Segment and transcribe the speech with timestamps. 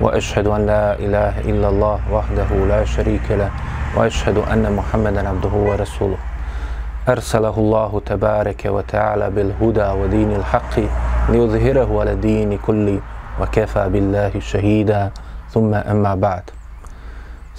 [0.00, 3.50] واشهد ان لا اله الا الله وحده لا شريك له
[3.96, 6.16] واشهد ان محمدا عبده ورسوله
[7.08, 10.74] ارسله الله تبارك وتعالى بالهدى ودين الحق
[11.28, 13.00] ليظهره على الدين كله
[13.40, 15.10] وكفى بالله شهيدا
[15.52, 16.44] ثم اما بعد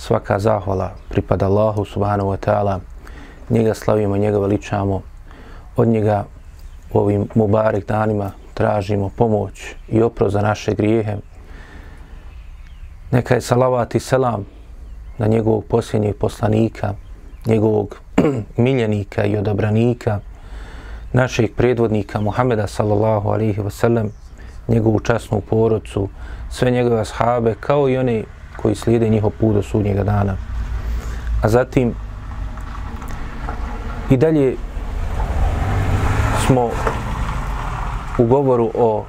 [0.01, 2.79] svaka zahvala pripada Allahu subhanahu wa ta'ala.
[3.49, 5.01] Njega slavimo, njega veličamo.
[5.77, 6.25] Od njega
[6.93, 11.17] u ovim mubarek danima tražimo pomoć i oprost za naše grijehe,
[13.11, 14.45] neka je salavat i selam
[15.17, 16.93] na njegovog posljednjeg poslanika
[17.45, 17.95] njegovog
[18.57, 20.19] miljenika i odabranika
[21.13, 24.09] našeg predvodnika Muhameda sallallahu alaihi wasallam
[24.67, 26.09] njegovu časnu porodcu
[26.49, 28.23] sve njegove ashabe kao i one
[28.61, 30.37] koji slijede njihov put do sudnjega dana.
[31.43, 31.93] A zatim
[34.09, 34.55] i dalje
[36.45, 36.69] smo
[38.17, 39.05] u govoru o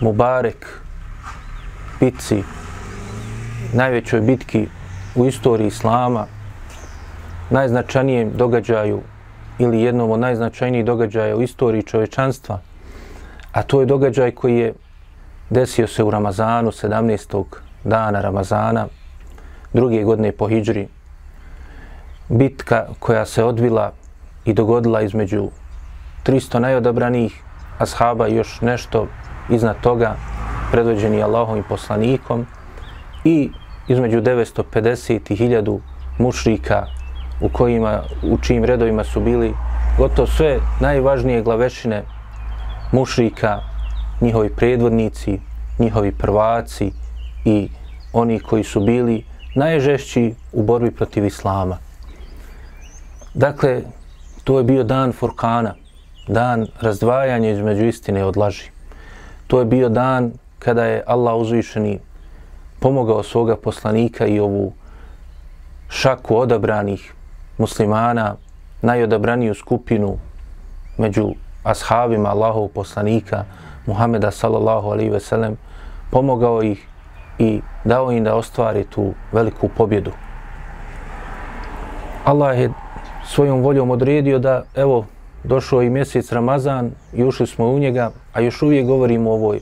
[0.00, 0.80] Mubarek
[1.98, 2.42] Pici,
[3.74, 4.66] najvećoj bitki
[5.14, 6.26] u istoriji Islama,
[7.50, 9.00] najznačajnijem događaju
[9.58, 12.60] ili jednom od najznačajnijih događaja u istoriji čovečanstva,
[13.52, 14.74] a to je događaj koji je
[15.50, 17.44] desio se u Ramazanu 17
[17.84, 18.86] dana Ramazana,
[19.72, 20.88] druge godine po Hidžri,
[22.28, 23.92] bitka koja se odvila
[24.44, 25.48] i dogodila između
[26.26, 27.42] 300 najodabranih
[27.78, 29.06] ashaba i još nešto
[29.50, 30.16] iznad toga,
[30.72, 32.46] predvođeni Allahom i poslanikom,
[33.24, 33.50] i
[33.88, 35.78] između 950 i 1000
[36.18, 36.86] mušrika
[37.40, 39.54] u, kojima, u čijim redovima su bili
[39.98, 42.02] gotovo sve najvažnije glavešine
[42.92, 43.60] mušrika,
[44.20, 45.40] njihovi predvodnici,
[45.78, 46.92] njihovi prvaci,
[47.44, 47.68] i
[48.12, 49.24] oni koji su bili
[49.54, 51.78] najžešći u borbi protiv Islama.
[53.34, 53.82] Dakle,
[54.44, 55.74] to je bio dan Furkana,
[56.28, 58.70] dan razdvajanja između istine od laži.
[59.46, 61.98] To je bio dan kada je Allah uzvišeni
[62.84, 64.72] pomogao svoga poslanika i ovu
[65.88, 67.14] šaku odabranih
[67.58, 68.36] muslimana,
[68.82, 70.18] najodabraniju skupinu
[70.98, 71.30] među
[71.62, 73.44] ashabima Allahov poslanika
[73.86, 75.56] Muhameda sallallahu alaihi ve sellem,
[76.10, 76.86] pomogao ih
[77.38, 80.12] i dao im da ostvari tu veliku pobjedu.
[82.24, 82.70] Allah je
[83.24, 85.06] svojom voljom odredio da, evo,
[85.44, 89.60] došao i mjesec Ramazan i ušli smo u njega, a još uvijek govorimo o ovoj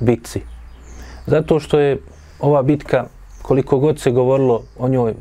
[0.00, 0.42] bitci.
[1.26, 1.98] Zato što je
[2.40, 3.04] ova bitka,
[3.42, 5.14] koliko god se govorilo o njoj,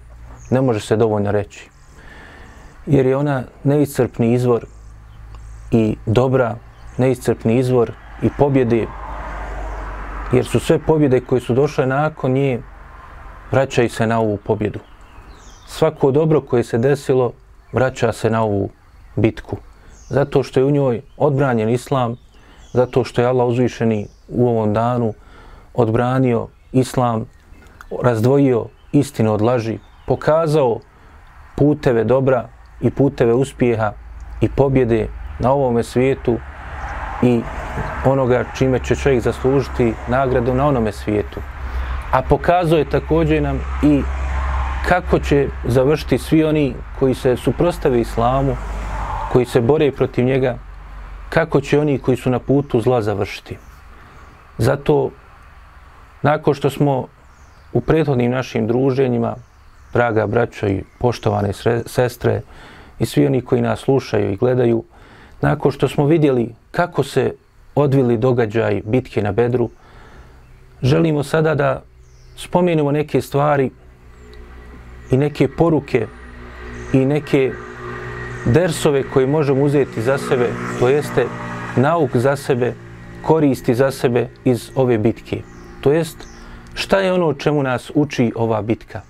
[0.49, 1.69] ne može se dovoljno reći.
[2.85, 4.65] Jer je ona neiscrpni izvor
[5.71, 6.55] i dobra,
[6.97, 8.87] neiscrpni izvor i pobjede
[10.33, 12.61] jer su sve pobjede koje su došle nakon nje
[13.51, 14.79] vraćaju se na ovu pobjedu.
[15.67, 17.31] Svako dobro koje se desilo
[17.73, 18.69] vraća se na ovu
[19.15, 19.57] bitku.
[20.09, 22.15] Zato što je u njoj odbranjen islam,
[22.73, 25.13] zato što je Allah uzvišeni u ovom danu
[25.73, 27.25] odbranio islam,
[28.03, 30.79] razdvojio istinu od laži, pokazao
[31.55, 32.47] puteve dobra
[32.81, 33.91] i puteve uspjeha
[34.41, 35.07] i pobjede
[35.39, 36.37] na ovome svijetu
[37.21, 37.41] i
[38.05, 41.39] onoga čime će čovjek zaslužiti nagradu na onome svijetu.
[42.11, 44.01] A pokazao je također nam i
[44.87, 48.55] kako će završiti svi oni koji se suprostave islamu,
[49.31, 50.57] koji se bore protiv njega,
[51.29, 53.57] kako će oni koji su na putu zla završiti.
[54.57, 55.09] Zato,
[56.25, 57.07] nakon što smo
[57.73, 59.35] u prethodnim našim druženjima,
[59.93, 61.53] draga braćo i poštovane
[61.85, 62.41] sestre
[62.99, 64.83] i svi oni koji nas slušaju i gledaju,
[65.41, 67.33] nakon što smo vidjeli kako se
[67.75, 69.69] odvili događaj bitke na Bedru,
[70.81, 71.81] želimo sada da
[72.37, 73.69] spomenemo neke stvari
[75.11, 76.07] i neke poruke
[76.93, 77.51] i neke
[78.45, 80.49] dersove koje možemo uzeti za sebe,
[80.79, 81.25] to jeste
[81.75, 82.73] nauk za sebe,
[83.21, 85.54] koristi za sebe iz ove bitke.
[85.85, 86.17] To jest,
[86.73, 89.01] šta je ono čemu nas uči ova bitka?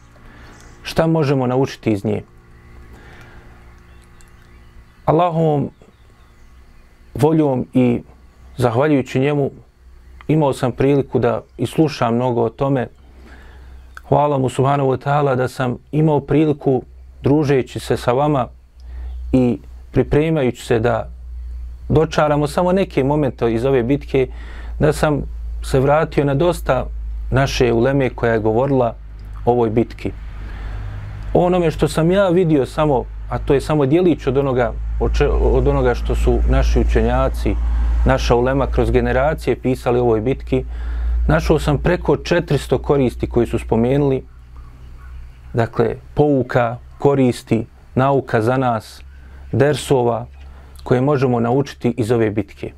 [0.84, 2.24] Šta možemo naučiti iz nje?
[5.06, 5.70] Allahovom
[7.14, 8.02] voljom i
[8.58, 9.52] zahvaljujući njemu
[10.28, 12.88] imao sam priliku da i slušam mnogo o tome.
[14.10, 16.84] Hvala mu subhanahu wa ta'ala da sam imao priliku
[17.22, 18.48] družeći se sa vama
[19.32, 19.60] i
[19.92, 21.10] pripremajući se da
[21.90, 24.28] dočaramo samo neke momente iz ove bitke,
[24.80, 25.35] da sam
[25.66, 26.86] se vratio na dosta
[27.32, 28.96] naše uleme koja je govorila
[29.46, 30.12] o ovoj bitki.
[31.34, 34.74] onome što sam ja vidio samo, a to je samo dijelić od onoga,
[35.42, 37.56] od onoga što su naši učenjaci,
[38.06, 40.66] naša ulema kroz generacije pisali o ovoj bitki,
[41.28, 44.24] našao sam preko 400 koristi koji su spomenuli,
[45.54, 47.66] dakle, pouka, koristi,
[47.96, 49.02] nauka za nas,
[49.52, 50.26] dersova
[50.84, 52.72] koje možemo naučiti iz ove bitke.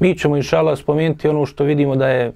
[0.00, 2.32] Mi ćemo, inšala, spomenuti ono što vidimo da je,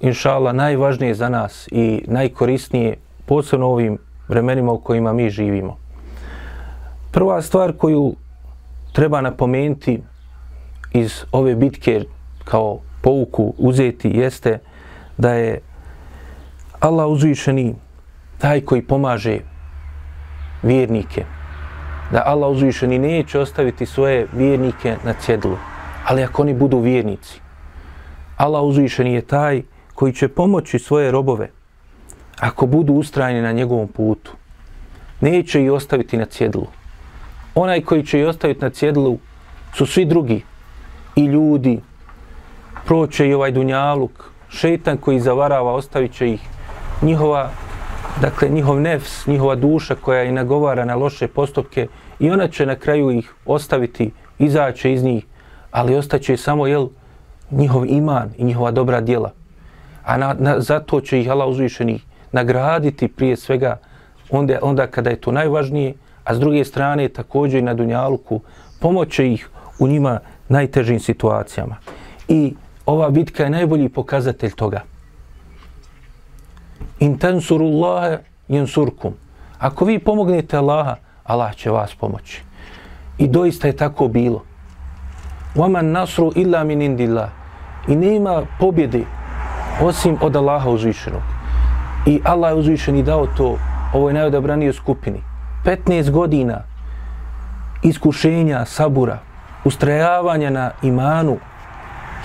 [0.00, 2.96] inšala, najvažnije za nas i najkorisnije,
[3.26, 3.98] posebno ovim
[4.28, 5.76] vremenima u kojima mi živimo.
[7.12, 8.14] Prva stvar koju
[8.92, 10.02] treba napomenuti
[10.92, 12.04] iz ove bitke
[12.44, 14.58] kao pouku uzeti jeste
[15.18, 15.60] da je
[16.80, 17.74] Allah uzvišeni
[18.38, 19.38] taj koji pomaže
[20.62, 21.24] vjernike.
[22.12, 25.56] Da Allah uzvišeni neće ostaviti svoje vjernike na cjedlu.
[26.06, 27.40] Ali ako oni budu vjernici,
[28.36, 29.62] Allah uzvišeni je taj
[29.94, 31.50] koji će pomoći svoje robove
[32.40, 34.32] ako budu ustrajni na njegovom putu.
[35.20, 36.66] Neće ih ostaviti na cjedlu.
[37.54, 39.18] Onaj koji će ih ostaviti na cjedlu
[39.74, 40.42] su svi drugi.
[41.16, 41.80] I ljudi,
[42.84, 46.40] proće i ovaj dunjaluk, šetan koji zavarava, ostavit će ih.
[47.02, 47.50] Njihova
[48.20, 51.88] dakle njihov nefs, njihova duša koja i nagovara na loše postupke
[52.18, 55.24] i ona će na kraju ih ostaviti, izaće iz njih,
[55.76, 56.88] ali ostaće samo jel,
[57.50, 59.32] njihov iman i njihova dobra djela.
[60.04, 62.00] A na, na, zato će ih Allah uzvišeni
[62.32, 63.76] nagraditi prije svega
[64.30, 65.94] onda, onda kada je to najvažnije,
[66.24, 68.40] a s druge strane također i na Dunjaluku
[68.80, 71.76] pomoće ih u njima najtežim situacijama.
[72.28, 72.54] I
[72.86, 74.80] ova bitka je najbolji pokazatelj toga
[77.00, 78.18] in tansurullaha
[78.48, 79.12] yansurkum.
[79.58, 82.42] Ako vi pomognete Allaha, Allah će vas pomoći.
[83.18, 84.55] I doista je tako bilo.
[85.56, 87.28] Waman nasru illa min indillah.
[87.88, 89.04] I nema pobjede
[89.82, 91.22] osim od Allaha uzvišenog.
[92.06, 93.58] I Allah je uzvišen i dao to
[93.92, 95.22] ovoj najodabranijoj skupini.
[95.64, 96.62] 15 godina
[97.82, 99.18] iskušenja, sabura,
[99.64, 101.38] ustrajavanja na imanu,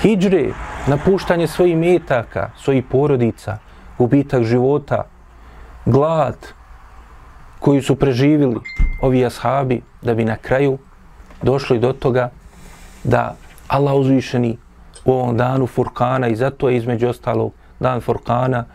[0.01, 0.45] hijđre,
[0.87, 3.57] napuštanje svojih metaka, svojih porodica,
[3.97, 5.03] gubitak života,
[5.85, 6.35] glad
[7.59, 8.55] koji su preživili
[9.01, 10.77] ovi ashabi da bi na kraju
[11.41, 12.29] došli do toga
[13.03, 13.35] da
[13.67, 14.57] Allah uzvišeni
[15.05, 18.65] u ovom danu Furkana i zato je između ostalog dan Furkana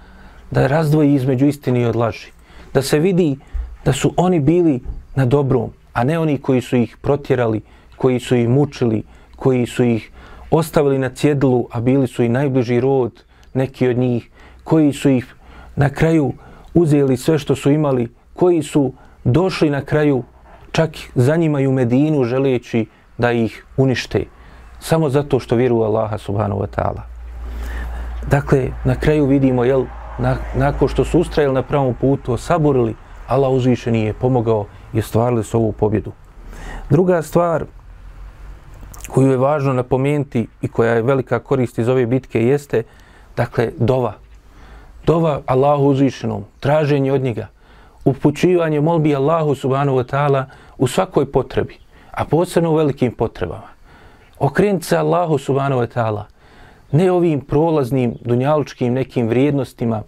[0.50, 2.30] da razdvoji između istini i odlaži.
[2.74, 3.38] Da se vidi
[3.84, 4.80] da su oni bili
[5.14, 7.60] na dobrom, a ne oni koji su ih protjerali,
[7.96, 9.02] koji su ih mučili,
[9.36, 10.10] koji su ih
[10.50, 13.24] ostavili na cjedlu, a bili su i najbliži rod,
[13.54, 14.30] neki od njih,
[14.64, 15.34] koji su ih
[15.76, 16.32] na kraju
[16.74, 18.92] uzeli sve što su imali, koji su
[19.24, 20.22] došli na kraju
[20.72, 22.86] čak za njima i u Medinu želeći
[23.18, 24.24] da ih unište.
[24.80, 27.00] Samo zato što vjeruju Allaha subhanahu wa ta'ala.
[28.30, 29.84] Dakle, na kraju vidimo, jel,
[30.18, 32.94] na, nakon što su ustrajali na pravom putu, osaborili,
[33.26, 36.12] Allah uzviše nije pomogao i ostvarili su ovu pobjedu.
[36.90, 37.64] Druga stvar
[39.08, 42.82] koju je važno napomenuti i koja je velika korist iz ove bitke jeste,
[43.36, 44.12] dakle, dova
[45.06, 47.46] dova Allahu uzvišenom, traženje od njega,
[48.04, 50.44] upućivanje molbi Allahu subhanahu wa ta'ala
[50.78, 51.78] u svakoj potrebi,
[52.16, 53.68] a posebno u velikim potrebama.
[54.38, 56.24] Okrenuti se Allahu subhanahu wa ta'ala,
[56.92, 60.02] ne ovim prolaznim dunjalučkim nekim vrijednostima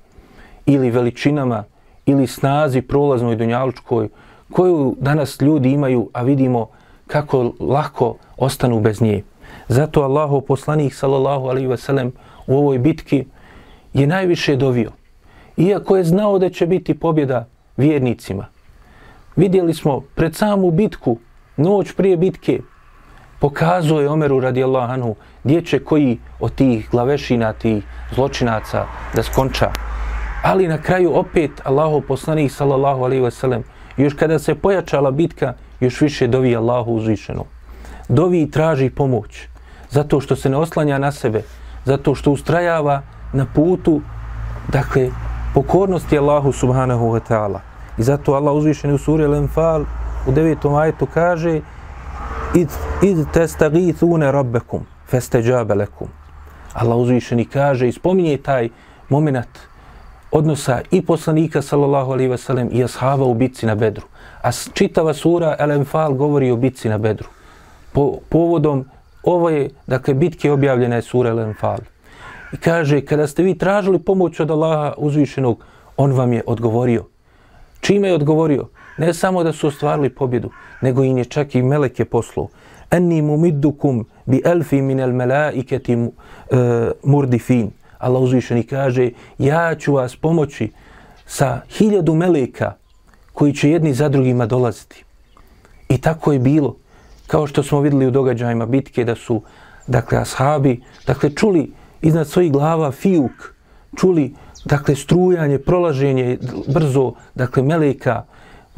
[0.66, 1.64] ili veličinama
[2.06, 4.08] ili snazi prolaznoj dunjalučkoj
[4.52, 6.68] koju danas ljudi imaju, a vidimo
[7.06, 9.22] kako lako ostanu bez nje.
[9.68, 12.12] Zato Allahu poslanik sallallahu alaihi ve sellem
[12.46, 13.24] u ovoj bitki
[13.92, 14.92] je najviše dovio.
[15.56, 17.46] Iako je znao da će biti pobjeda
[17.76, 18.46] vjernicima.
[19.36, 21.18] Vidjeli smo pred samu bitku,
[21.58, 22.60] noć prije bitke,
[23.38, 27.84] pokazuje Omeru radijallahu anhu gdje će koji od tih glavešina, tih
[28.14, 29.70] zločinaca da skonča.
[30.42, 33.64] Ali na kraju opet Allahu poslanih sallallahu alaihi ve sellem,
[33.96, 37.44] još kada se pojačala bitka, još više dovi Allahu uzvišeno.
[38.08, 39.48] Dovi i traži pomoć,
[39.90, 41.42] zato što se ne oslanja na sebe,
[41.84, 44.00] zato što ustrajava na putu,
[44.68, 45.10] dakle,
[45.54, 47.58] pokornosti Allahu subhanahu wa ta'ala.
[47.98, 49.84] I zato Allah uzvišeni u suri Al-Anfal
[50.26, 51.60] u devetom ajetu kaže
[52.54, 52.68] id,
[53.02, 56.08] id testagithune rabbekum festeđabe lekum.
[56.72, 58.68] Allah uzvišeni kaže i spominje taj
[59.08, 59.68] moment
[60.30, 64.06] odnosa i poslanika sallallahu alaihi wasallam i ashaba u bitci na Bedru.
[64.42, 67.28] A čitava sura El Enfal govori o bitci na Bedru.
[67.92, 68.84] Po, povodom
[69.22, 71.78] ove, je, dakle, bitke objavljena je sura El Enfal.
[72.52, 75.64] I kaže, kada ste vi tražili pomoć od Allaha uzvišenog,
[75.96, 77.04] on vam je odgovorio.
[77.80, 78.68] Čime je odgovorio?
[78.98, 80.50] Ne samo da su ostvarili pobjedu,
[80.80, 82.48] nego im je čak i meleke poslao.
[82.90, 86.10] Enni mumiddukum bi elfi min el melaiketi uh,
[87.04, 87.70] murdifin.
[87.98, 90.70] Allah uzvišeni kaže, ja ću vas pomoći
[91.26, 92.74] sa hiljadu meleka
[93.32, 95.04] koji će jedni za drugima dolaziti.
[95.88, 96.76] I tako je bilo.
[97.26, 99.42] Kao što smo videli u događajima bitke da su,
[99.86, 103.54] dakle, ashabi, dakle, čuli iznad svojih glava fijuk,
[103.96, 106.38] čuli, dakle, strujanje, prolaženje
[106.74, 108.24] brzo, dakle, meleka,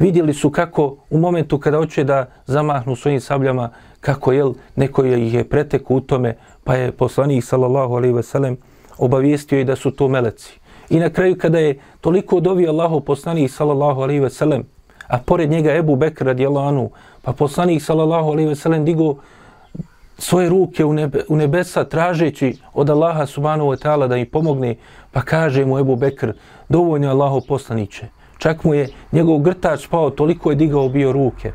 [0.01, 3.69] vidjeli su kako u momentu kada hoće da zamahnu svojim sabljama,
[4.01, 8.57] kako jel, neko ih je pretek u tome, pa je poslanik sallallahu alejhi ve sellem
[8.97, 10.59] obavijestio i da su to meleci.
[10.89, 14.63] I na kraju kada je toliko dovio Allahu poslanik sallallahu alejhi ve sellem,
[15.07, 16.89] a pored njega Ebu Bekr radijallahu anhu,
[17.21, 19.15] pa poslanik sallallahu alejhi ve sellem digo
[20.17, 24.75] svoje ruke u, nebe, u nebesa tražeći od Allaha subhanahu wa ta'ala da im pomogne,
[25.11, 26.33] pa kaže mu Ebu Bekr,
[26.69, 28.20] dovoljno je Allahu poslaniće.
[28.41, 31.51] Čak mu je njegov grtač pao, toliko je digao bio ruke.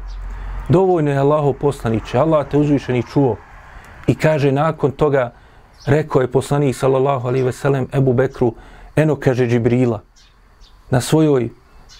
[0.69, 3.37] Dovoljno je Allahu poslaniće, Allah te uzvišeni čuo.
[4.07, 5.33] I kaže nakon toga,
[5.87, 8.53] rekao je poslanik sallallahu alaihi ve sellem Ebu Bekru,
[8.97, 10.01] eno kaže Džibrila,
[10.91, 11.49] na svojoj,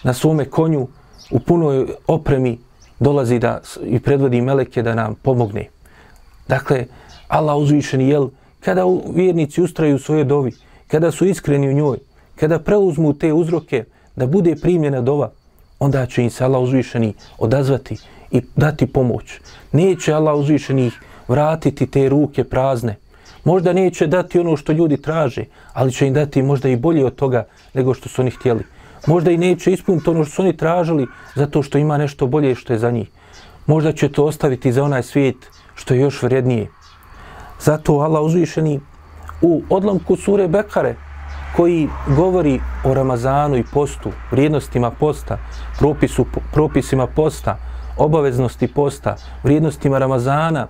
[0.03, 0.87] na svome konju,
[1.31, 2.57] u punoj opremi,
[2.99, 5.67] dolazi da i predvodi meleke da nam pomogne.
[6.47, 6.85] Dakle,
[7.27, 8.29] Allah uzvišeni jel,
[8.59, 10.51] kada vjernici ustraju u dovi,
[10.87, 11.97] kada su iskreni u njoj,
[12.35, 13.83] kada preuzmu te uzroke
[14.17, 15.31] da bude primljena dova,
[15.79, 17.97] onda će im se Allah uzvišeni odazvati
[18.31, 19.39] i dati pomoć.
[19.71, 20.91] Neće Allah uzvišeni
[21.27, 22.95] vratiti te ruke prazne.
[23.43, 27.15] Možda neće dati ono što ljudi traže, ali će im dati možda i bolje od
[27.15, 28.63] toga nego što su oni htjeli.
[29.07, 32.73] Možda i neće ispuniti ono što su oni tražili zato što ima nešto bolje što
[32.73, 33.09] je za njih.
[33.65, 35.35] Možda će to ostaviti za onaj svijet
[35.75, 36.67] što je još vrednije.
[37.59, 38.79] Zato Allah uzvišeni
[39.41, 40.95] u odlomku sure Bekare
[41.57, 45.37] koji govori o Ramazanu i postu, vrijednostima posta,
[45.79, 47.57] propisu, propisima posta,
[47.97, 50.67] obaveznosti posta, vrijednostima Ramazana,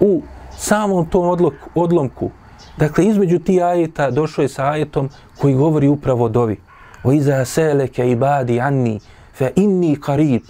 [0.00, 0.22] u
[0.56, 2.30] samom tom odlok, odlomku,
[2.76, 6.56] dakle između ti ajeta došao je sa ajetom koji govori upravo o dovi.
[7.04, 9.00] O iza seleke ibadi anni
[9.34, 10.42] fe inni karib.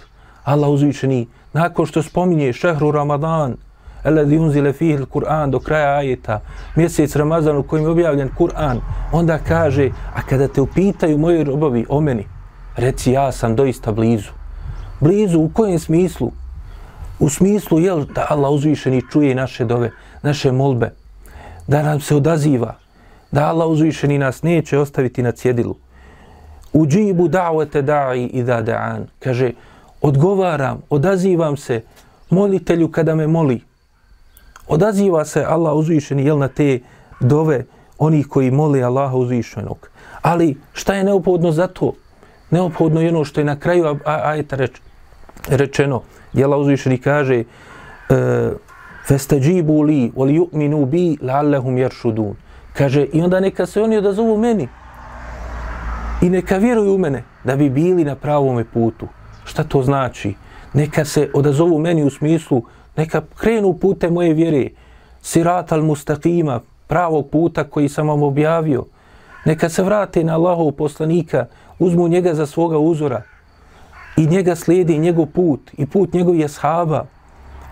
[0.43, 3.57] Allah uzvičeni, nakon što spominje šehru Ramadan,
[4.03, 6.39] Alladhi unzile fihi al-Qur'an do kraja ajeta,
[6.75, 8.81] mjesec Ramazan u kojem je objavljen Kur'an,
[9.11, 12.25] onda kaže, a kada te upitaju moji robovi o meni,
[12.75, 14.31] reci ja sam doista blizu.
[14.99, 16.31] Blizu u kojem smislu?
[17.19, 19.91] U smislu je da Allah uzvišeni čuje naše dove,
[20.21, 20.91] naše molbe,
[21.67, 22.75] da nam se odaziva,
[23.31, 25.75] da Allah uzvišeni nas neće ostaviti na cjedilu.
[26.73, 29.05] U džibu da'vete da'i i da da'an.
[29.19, 29.51] Kaže,
[30.01, 31.81] odgovaram, odazivam se
[32.29, 33.61] molitelju kada me moli
[34.67, 36.79] odaziva se Allah uzvišeni jel na te
[37.19, 37.65] dove
[37.97, 39.89] onih koji moli Allaha uzvišenog.
[40.21, 41.93] Ali šta je neophodno za to?
[42.51, 44.81] Neophodno je ono što je na kraju ajeta reč,
[45.47, 46.01] rečeno.
[46.33, 47.45] Jela uzvišeni kaže e,
[49.07, 52.33] Festajibu li, wali yu'minu bi, la'allahum yarshudun.
[52.73, 54.67] Kaže, i onda neka se oni odazovu meni.
[56.21, 59.07] I neka vjeruju u mene, da bi bili na pravom putu.
[59.45, 60.33] Šta to znači?
[60.73, 62.63] Neka se odazovu meni u smislu
[62.95, 64.69] neka krenu pute moje vjere,
[65.21, 68.85] sirat al mustaqima, pravog puta koji sam vam objavio,
[69.45, 71.45] neka se vrate na Allahov poslanika,
[71.79, 73.21] uzmu njega za svoga uzora
[74.17, 77.05] i njega slijedi njegov put i put njegovih ashaba,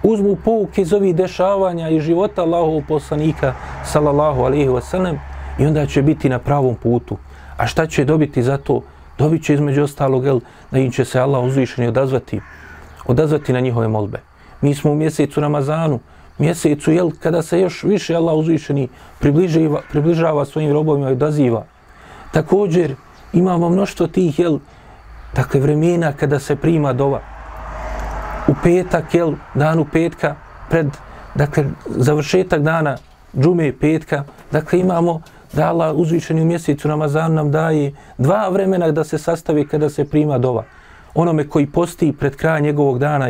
[0.04, 3.54] uzmu pouke iz ovih dešavanja i života Allahov poslanika,
[3.86, 5.18] sallallahu alaihi wasallam,
[5.60, 7.18] i onda će biti na pravom putu.
[7.58, 8.82] A šta će dobiti za to?
[9.18, 10.40] Dobit će između ostalog, jel,
[10.72, 12.42] da im će se Allah uzvišeni odazvati,
[13.06, 14.29] odazvati na njihove molbe.
[14.62, 16.00] Mi smo u mjesecu Ramazanu,
[16.38, 18.88] mjesecu jel, kada se još više Allah uzvišeni
[19.20, 21.66] približava, približava svojim robovima i odaziva.
[22.32, 22.96] Također
[23.34, 24.60] imamo mnoštvo tih jel,
[25.36, 27.22] dakle, vremena kada se prima dova.
[28.48, 30.36] U petak, jel, danu petka,
[30.70, 30.88] pred
[31.36, 32.98] dakle, završetak dana
[33.38, 35.22] džume petka, dakle imamo
[35.54, 40.06] da Allah uzvišeni u mjesecu Ramazanu nam daje dva vremena da se sastavi kada se
[40.06, 40.64] prima dova.
[41.16, 43.30] Onome koji posti pred kraj njegovog dana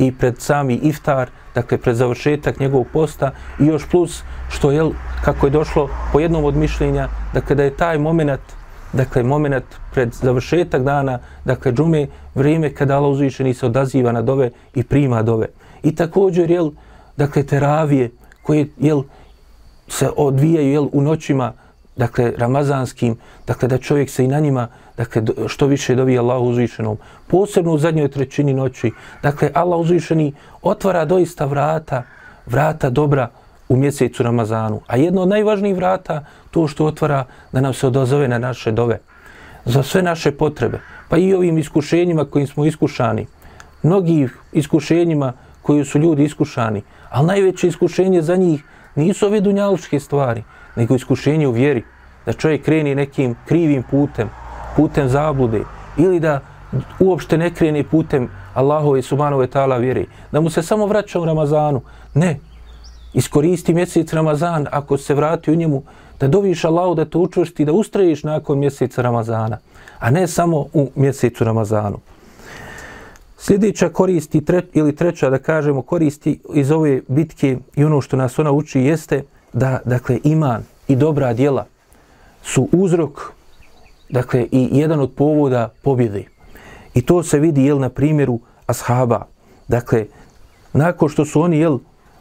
[0.00, 4.90] i pred sami iftar, dakle pred završetak njegovog posta i još plus što je,
[5.24, 8.40] kako je došlo po jednom od mišljenja, dakle da je taj moment,
[8.92, 14.50] dakle moment pred završetak dana, dakle džume, vrijeme kada Allah uzvišeni se odaziva na dove
[14.74, 15.46] i prima dove.
[15.82, 16.70] I također, jel,
[17.16, 18.10] dakle, teravije
[18.42, 19.02] koje, jel,
[19.88, 21.52] se odvijaju, jel, u noćima,
[21.96, 23.16] dakle, ramazanskim,
[23.46, 24.68] dakle, da čovjek se i na njima,
[25.00, 28.90] dakle, što više dovi Allah uzvišenom, posebno u zadnjoj trećini noći,
[29.22, 32.02] dakle, Allah uzvišeni otvara doista vrata,
[32.46, 33.30] vrata dobra
[33.68, 34.80] u mjesecu Ramazanu.
[34.86, 38.98] A jedno od najvažnijih vrata, to što otvara da nam se odozove na naše dove,
[39.64, 43.26] za sve naše potrebe, pa i ovim iskušenjima kojim smo iskušani,
[43.82, 48.64] mnogih iskušenjima koji su ljudi iskušani, ali najveće iskušenje za njih
[48.94, 50.44] nisu ove dunjalučke stvari,
[50.76, 51.84] nego iskušenje u vjeri,
[52.26, 54.28] da čovjek kreni nekim krivim putem,
[54.76, 55.64] putem zablude,
[55.96, 56.40] ili da
[57.00, 61.80] uopšte ne krene putem Allahove subhanove ta'ala vjeri, da mu se samo vraća u Ramazanu.
[62.14, 62.38] Ne,
[63.12, 65.82] iskoristi mjesec Ramazan ako se vrati u njemu,
[66.20, 69.58] da doviš Allahu da te učvrsti, da ustrajiš nakon mjeseca Ramazana,
[69.98, 71.98] a ne samo u mjesecu Ramazanu.
[73.38, 78.38] Sljedeća koristi tre, ili treća da kažemo koristi iz ove bitke i ono što nas
[78.38, 79.22] ona uči jeste
[79.52, 81.66] da dakle iman i dobra djela
[82.42, 83.32] su uzrok
[84.10, 86.24] dakle i jedan od povoda pobjede.
[86.94, 89.26] I to se vidi jel na primjeru ashaba.
[89.68, 90.06] Dakle,
[90.72, 91.78] nakon što su oni jel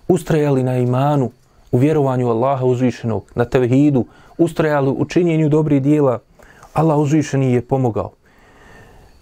[0.08, 1.31] ustrajali na imanu,
[1.72, 4.05] u vjerovanju Allaha uzvišenog, na tevhidu,
[4.38, 6.19] ustrajali u činjenju dobrih dijela,
[6.74, 8.12] Allah uzvišeni je pomogao.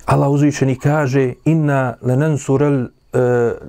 [0.06, 2.88] Allah uzvišeni kaže inna lenansurel eh,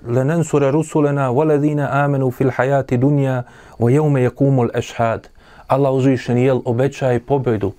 [0.07, 3.43] lanansura rusulana rusulena waladina amenu fil hayati dunja
[3.79, 5.29] wa jevme yaqumul ashhad.
[5.67, 7.73] Allah uzvišeni jel obećaje pobjedu,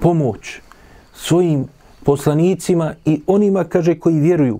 [0.00, 0.60] pomoć
[1.14, 1.64] svojim
[2.04, 4.58] poslanicima i onima, kaže, koji vjeruju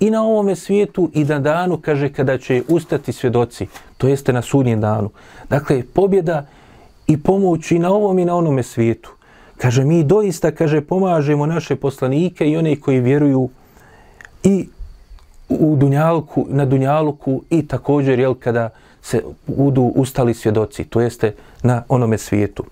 [0.00, 3.66] i na ovome svijetu i na danu, kaže, kada će ustati svjedoci,
[3.98, 5.10] to jeste na sudnjem danu.
[5.48, 6.46] Dakle, pobjeda
[7.06, 9.10] i pomoć i na ovom i na onome svijetu.
[9.56, 13.48] Kaže, mi doista, kaže, pomažemo naše poslanike i one koji vjeruju
[14.42, 14.68] i
[15.48, 18.70] u Dunjalku, na Dunjaluku i također, jel, kada
[19.02, 22.64] se budu ustali svjedoci, to jeste na onome svijetu.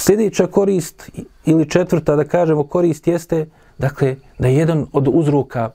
[0.00, 1.10] Sljedeća korist
[1.44, 3.46] ili četvrta, da kažemo, korist jeste,
[3.78, 5.70] dakle, da jedan od uzroka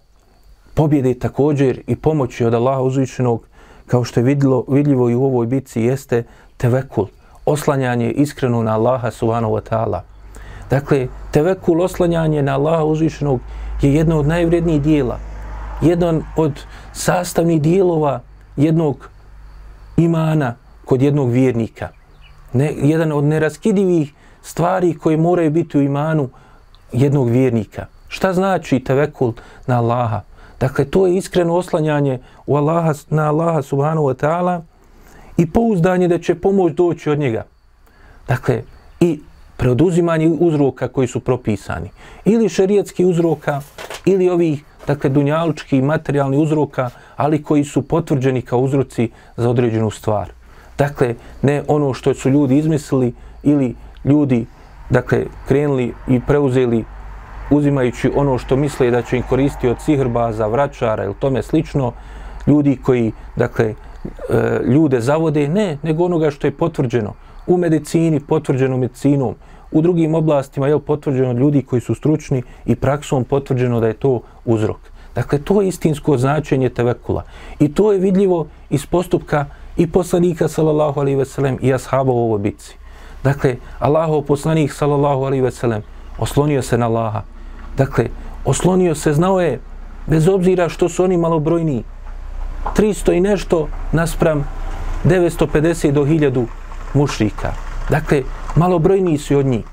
[0.74, 3.48] pobjede također i pomoći od Allaha uzvišenog,
[3.88, 6.24] kao što je vidilo, vidljivo i u ovoj bitci, jeste
[6.58, 7.06] tevekul,
[7.46, 10.00] oslanjanje iskreno na Allaha subhanahu wa ta'ala.
[10.70, 13.40] Dakle, tevekul, oslanjanje na Allaha uzvišenog
[13.82, 15.20] je jedno od najvrednijih dijela,
[15.82, 18.22] jedan od sastavnih dijelova
[18.58, 19.10] jednog
[19.98, 20.56] imana
[20.86, 21.90] kod jednog vjernika.
[22.54, 24.15] Ne, jedan od neraskidivih
[24.46, 26.30] stvari koje moraju biti u imanu
[26.92, 27.86] jednog vjernika.
[28.08, 29.34] Šta znači tevekul
[29.68, 30.22] na Allaha?
[30.60, 34.62] Dakle, to je iskreno oslanjanje u Allaha, na Allaha subhanahu wa ta'ala
[35.38, 37.44] i pouzdanje da će pomoć doći od njega.
[38.28, 38.62] Dakle,
[39.00, 39.20] i
[39.58, 41.90] preoduzimanje uzroka koji su propisani.
[42.26, 43.62] Ili šerijetski uzroka,
[44.06, 50.30] ili ovih, dakle, dunjalučki materijalni uzroka, ali koji su potvrđeni kao uzroci za određenu stvar.
[50.78, 54.46] Dakle, ne ono što su ljudi izmislili ili ljudi,
[54.90, 56.84] dakle, krenuli i preuzeli
[57.50, 61.92] uzimajući ono što misle da će im koristiti od sihrbaza, vračara ili tome slično,
[62.48, 67.14] ljudi koji, dakle, e, ljude zavode, ne, nego onoga što je potvrđeno
[67.48, 69.36] u medicini, potvrđeno medicinom,
[69.72, 74.22] u drugim oblastima je potvrđeno ljudi koji su stručni i praksom potvrđeno da je to
[74.46, 74.78] uzrok.
[75.16, 77.24] Dakle, to je istinsko značenje tevekula.
[77.60, 79.46] I to je vidljivo iz postupka
[79.78, 82.78] i poslanika, sallallahu alaihi veselem, i ashaba u ovoj bitci.
[83.26, 85.82] Dakle, Allahov poslanik, sallallahu alaihi veselem,
[86.18, 87.24] oslonio se na Allaha.
[87.78, 88.10] Dakle,
[88.46, 89.60] oslonio se, znao je,
[90.08, 91.84] bez obzira što su oni malobrojni,
[92.78, 94.46] 300 i nešto naspram
[95.06, 96.46] 950 do 1000
[96.94, 97.54] mušrika.
[97.90, 98.24] Dakle,
[98.56, 99.66] malobrojni su od njih.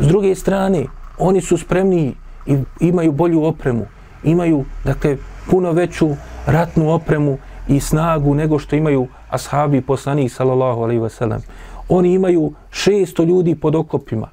[0.00, 0.86] S druge strane,
[1.18, 2.14] oni su spremni
[2.46, 3.86] i imaju bolju opremu.
[4.24, 5.16] Imaju, dakle,
[5.50, 6.10] puno veću
[6.46, 11.40] ratnu opremu i snagu nego što imaju ashabi poslanih, sallallahu alaihi wasallam.
[11.88, 14.28] Oni imaju 600 ljudi pod okopima.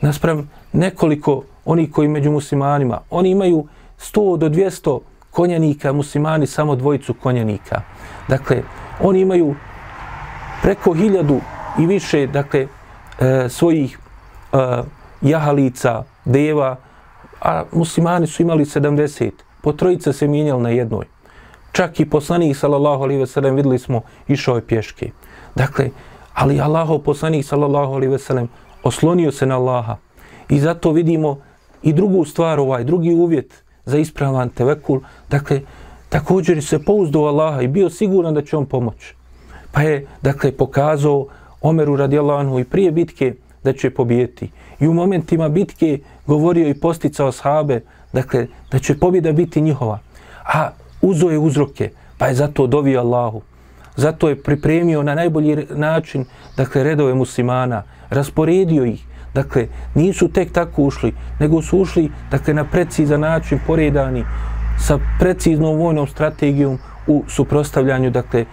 [0.00, 3.66] Naspram nekoliko oni koji među muslimanima, oni imaju
[3.98, 7.80] 100 do 200 konjanika, muslimani samo dvojicu konjanika.
[8.28, 8.62] Dakle,
[9.00, 9.54] oni imaju
[10.62, 11.40] preko hiljadu
[11.78, 12.66] i više, dakle,
[13.20, 13.98] e, svojih
[14.52, 14.56] e,
[15.20, 16.76] jahalica, deva,
[17.40, 19.30] a muslimani su imali 70.
[19.62, 21.06] Po trojice se mijenjali na jednoj.
[21.72, 25.10] Čak i poslanik, sallallahu alaihi ve sellem, videli smo, išao je pješke.
[25.54, 25.90] Dakle,
[26.34, 28.48] ali Allahov poslanik, sallallahu alaihi ve sellem,
[28.82, 29.96] oslonio se na Allaha.
[30.48, 31.38] I zato vidimo
[31.82, 35.60] i drugu stvar, ovaj drugi uvjet za ispravan tevekul, dakle,
[36.08, 39.14] također se pouzdao Allaha i bio siguran da će on pomoći.
[39.72, 41.26] Pa je, dakle, pokazao
[41.62, 43.34] Omeru radijallahu anhu i prije bitke
[43.64, 44.50] da će pobijeti.
[44.80, 47.80] I u momentima bitke govorio i posticao sahabe,
[48.12, 49.98] dakle, da će pobjeda biti njihova.
[50.44, 50.70] A
[51.02, 53.42] uzo je uzroke, pa je zato dovio Allahu.
[53.96, 56.24] Zato je pripremio na najbolji način,
[56.56, 62.64] dakle, redove muslimana, rasporedio ih, Dakle, nisu tek tako ušli, nego su ušli dakle, na
[62.64, 64.24] precizan način poredani
[64.78, 68.44] sa preciznom vojnom strategijom u suprostavljanju dakle,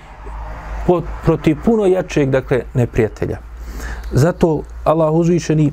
[0.87, 3.37] pot, protiv puno jačeg dakle, neprijatelja.
[4.11, 5.71] Zato Allah uzvišeni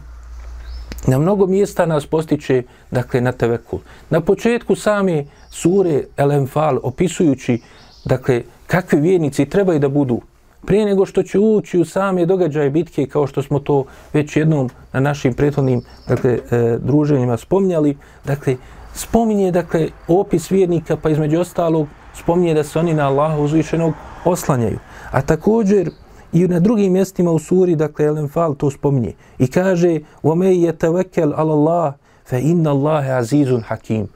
[1.07, 3.81] na mnogo mjesta nas postiče dakle, na tevekul.
[4.11, 7.61] Na početku same sure El Enfal opisujući
[8.05, 10.22] dakle, kakvi vjernici trebaju da budu,
[10.66, 14.70] prije nego što će ući u same događaje bitke, kao što smo to već jednom
[14.94, 18.56] na našim prethodnim dakle, e, druženjima spominjali, dakle,
[18.94, 23.94] spominje dakle, opis vjernika, pa između ostalog spominje da se oni na Allaha uzvišenog
[24.26, 24.80] oslanjaju.
[25.12, 25.90] A također
[26.34, 29.14] i na drugim mjestima u suri, dakle, Elenfal to spominje.
[29.40, 31.94] I kaže, وَمَيْ يَتَوَكَلْ عَلَى اللَّهِ
[32.30, 34.08] فَإِنَّ اللَّهَ عَزِيزٌ حَكِيمٌ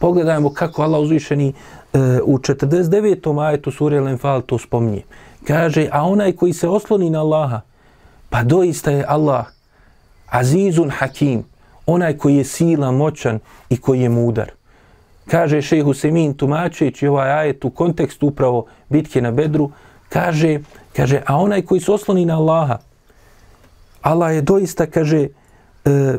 [0.00, 3.41] Pogledajmo kako Allah uzvišeni uh, E, u 49.
[3.41, 5.03] ajetu sure Al-Anfal to spominje.
[5.47, 7.61] Kaže, a onaj koji se osloni na Allaha,
[8.29, 9.45] pa doista je Allah
[10.27, 11.43] Azizun Hakim,
[11.85, 14.51] onaj koji je sila, moćan i koji je mudar.
[15.27, 19.71] Kaže šehu Semin tumačeći ovaj ajet u kontekstu upravo bitke na Bedru,
[20.09, 20.59] kaže,
[20.95, 22.77] kaže, a onaj koji se osloni na Allaha,
[24.01, 25.27] Allah je doista, kaže,
[25.85, 26.17] e,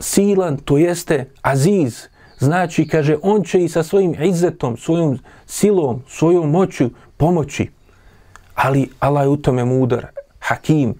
[0.00, 2.09] silan, to jeste aziz,
[2.40, 7.68] znači, kaže, on će i sa svojim izetom, svojom silom, svojom moću pomoći,
[8.54, 10.06] ali Allah je u tome mudar,
[10.38, 10.94] hakim,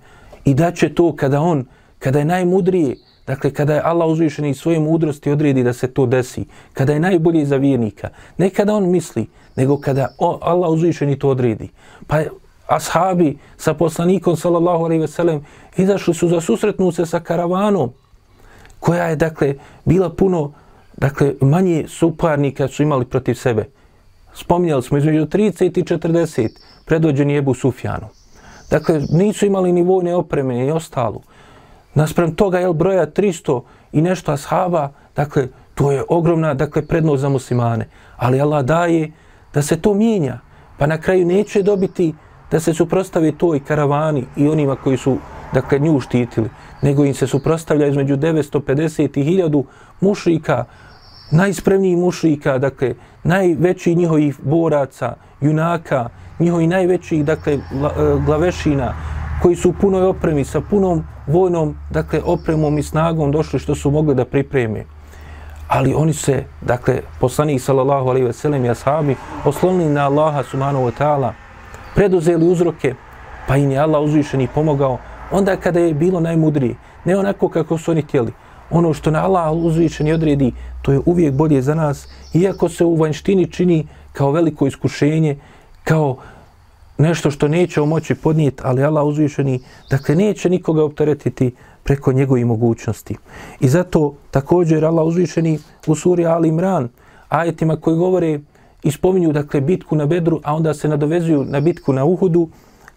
[0.45, 1.65] i da će to kada on,
[1.99, 6.07] kada je najmudriji, dakle, kada je Allah uzvišen i svoje mudrosti odredi da se to
[6.07, 9.27] desi, kada je najbolji za vjernika, ne kada on misli,
[9.57, 10.09] nego kada
[10.41, 11.69] Allah uzvišen i to odredi.
[12.07, 12.23] Pa
[12.67, 15.45] ashabi sa poslanikom, sallallahu alaihi ve sellem,
[15.77, 17.93] izašli su za susretnu se sa karavanom,
[18.81, 20.53] koja je, dakle, bila puno,
[21.01, 23.65] dakle, manje suparnika su imali protiv sebe.
[24.35, 26.49] Spominjali smo između 30 i 40
[26.85, 28.07] predvođeni Ebu Sufjanu.
[28.71, 31.21] Dakle, nisu imali ni vojne opreme ni ostalo.
[31.95, 37.29] Nasprem toga, je broja 300 i nešto ashaba, dakle, to je ogromna, dakle, prednost za
[37.29, 37.89] muslimane.
[38.17, 39.13] Ali Allah daje
[39.55, 40.39] da se to mijenja.
[40.79, 42.15] Pa na kraju neće dobiti
[42.51, 45.19] da se suprostave toj karavani i onima koji su,
[45.55, 46.51] dakle, nju štitili.
[46.83, 49.65] Nego im se suprostavlja između 950 i 1000
[50.01, 50.65] mušrika,
[51.31, 57.61] najspremnijih mušrika, dakle, najveći njihovih boraca, junaka, njihovi najvećih, dakle, e,
[58.27, 58.95] glavešina,
[59.43, 63.91] koji su u punoj opremi, sa punom vojnom, dakle, opremom i snagom došli što su
[63.91, 64.85] mogli da pripreme.
[65.69, 70.85] Ali oni se, dakle, poslanik sallallahu alaihi ve sellem i ashabi, oslonili na Allaha subhanahu
[70.85, 71.33] wa ta'ala,
[71.95, 72.95] preduzeli uzroke,
[73.49, 74.99] pa im je Allah uzvišeni pomogao,
[75.31, 78.33] onda kada je bilo najmudrije, ne onako kako su oni htjeli,
[78.71, 80.53] ono što na Allah uzvišen i odredi,
[80.83, 85.37] to je uvijek bolje za nas, iako se u vanštini čini kao veliko iskušenje,
[85.85, 86.17] kao
[86.99, 91.55] nešto što neće moći podnijeti, ali Allah uzvišeni, dakle neće nikoga opteretiti
[91.85, 93.17] preko njegovih mogućnosti.
[93.61, 96.89] I zato također Allah uzvišeni u suri Ali Imran,
[97.29, 98.41] ajetima koji govore
[98.83, 102.49] i spominju dakle bitku na Bedru, a onda se nadovezuju na bitku na Uhudu,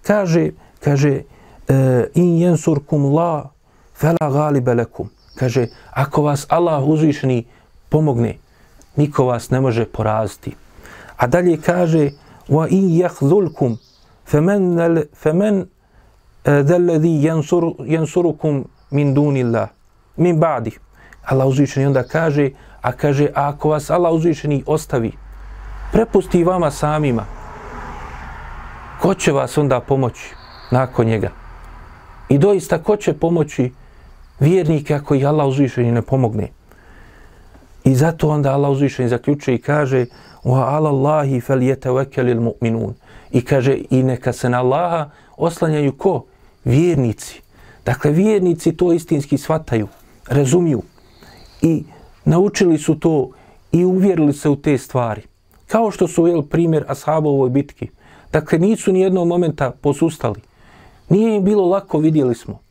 [0.01, 1.21] kaže, kaže,
[1.67, 3.49] e, in jensurkum la
[3.95, 5.09] fela galibe lekum.
[5.43, 7.43] Kaže, ako vas Allah uzvišeni
[7.89, 8.37] pomogne,
[8.95, 10.55] niko vas ne može poraziti.
[11.17, 12.11] A dalje kaže,
[12.47, 13.75] wa in jahzulkum
[14.23, 14.79] femen,
[15.13, 15.65] femen
[16.45, 19.67] zeledi eh, jansur, jansurukum min dunillah,
[20.15, 20.71] min badi.
[21.25, 22.49] Allah uzvišeni onda kaže,
[22.81, 25.11] a kaže, a ako vas Allah uzvišeni ostavi,
[25.91, 27.25] prepusti vama samima,
[29.01, 30.35] ko će vas onda pomoći
[30.71, 31.31] nakon njega?
[32.29, 33.71] I doista, ko će pomoći
[34.43, 36.47] vjernike ako ih Allah uzvišeni ne pomogne?
[37.83, 40.05] I zato onda Allah uzvišeni zaključuje i kaže,
[40.43, 42.93] wa ala Allahi fel mu'minun.
[43.31, 46.25] I kaže, i neka se na Allaha oslanjaju ko?
[46.65, 47.41] Vjernici.
[47.85, 49.87] Dakle, vjernici to istinski shvataju,
[50.27, 50.81] razumiju.
[51.61, 51.83] I
[52.25, 53.29] naučili su to
[53.71, 55.21] i uvjerili se u te stvari.
[55.67, 57.89] Kao što su jel primjer ashabovoj bitki.
[58.31, 60.41] Dakle, nisu ni jednog momenta posustali.
[61.09, 62.62] Nije im bilo lako, vidjeli smo.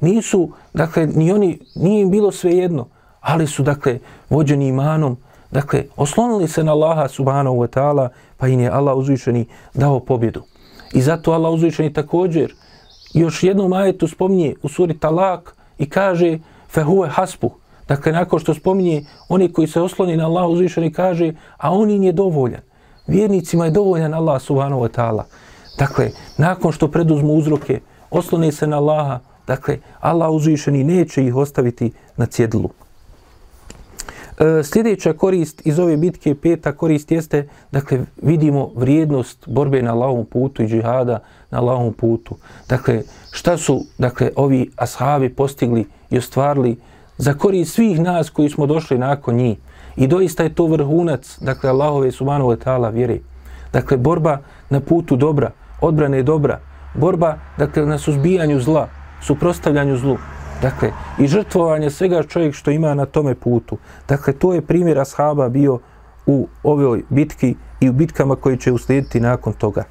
[0.00, 2.86] Nisu, dakle, ni oni, nije im bilo sve jedno,
[3.20, 3.98] ali su, dakle,
[4.30, 5.16] vođeni imanom,
[5.50, 10.42] Dakle, oslonili se na Allaha subhanahu wa ta'ala, pa im je Allah uzvišeni dao pobjedu.
[10.92, 12.54] I zato Allah uzvišeni također
[13.14, 17.50] još jednom ajetu spominje u suri Talak i kaže fehuve haspu.
[17.88, 22.02] Dakle, nakon što spominje oni koji se osloni na Allah uzvišeni kaže, a on im
[22.02, 22.60] je dovoljan.
[23.06, 25.22] Vjernicima je dovoljan Allah subhanahu wa ta'ala.
[25.78, 29.18] Dakle, nakon što preduzmu uzroke, osloni se na Allaha,
[29.50, 32.70] dakle, Allah uzvišeni neće ih ostaviti na cjedilu.
[34.38, 40.24] E, sljedeća korist iz ove bitke, peta korist jeste, dakle, vidimo vrijednost borbe na Allahom
[40.24, 41.18] putu i džihada
[41.50, 42.36] na Allahom putu.
[42.68, 46.76] Dakle, šta su, dakle, ovi ashabi postigli i ostvarili
[47.18, 49.58] za korist svih nas koji smo došli nakon njih.
[49.96, 53.18] I doista je to vrhunac, dakle, Allahove subhanahu wa ta'ala vjere.
[53.72, 54.38] Dakle, borba
[54.70, 56.60] na putu dobra, odbrane dobra,
[56.94, 58.88] borba, dakle, na suzbijanju zla,
[59.20, 60.16] suprostavljanju zlu.
[60.62, 63.78] Dakle, i žrtvovanje svega čovjek što ima na tome putu.
[64.08, 65.78] Dakle, to je primjer ashaba bio
[66.26, 69.84] u ovoj bitki i u bitkama koji će uslijediti nakon toga.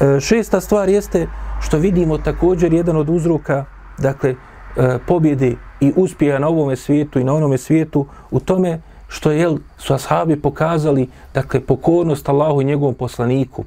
[0.00, 1.26] E, šesta stvar jeste
[1.60, 3.64] što vidimo također jedan od uzroka,
[3.98, 9.30] dakle, e, pobjede i uspjeha na ovome svijetu i na onome svijetu u tome što
[9.30, 13.64] je, jel, su ashabi pokazali, dakle, pokornost Allahu i njegovom poslaniku.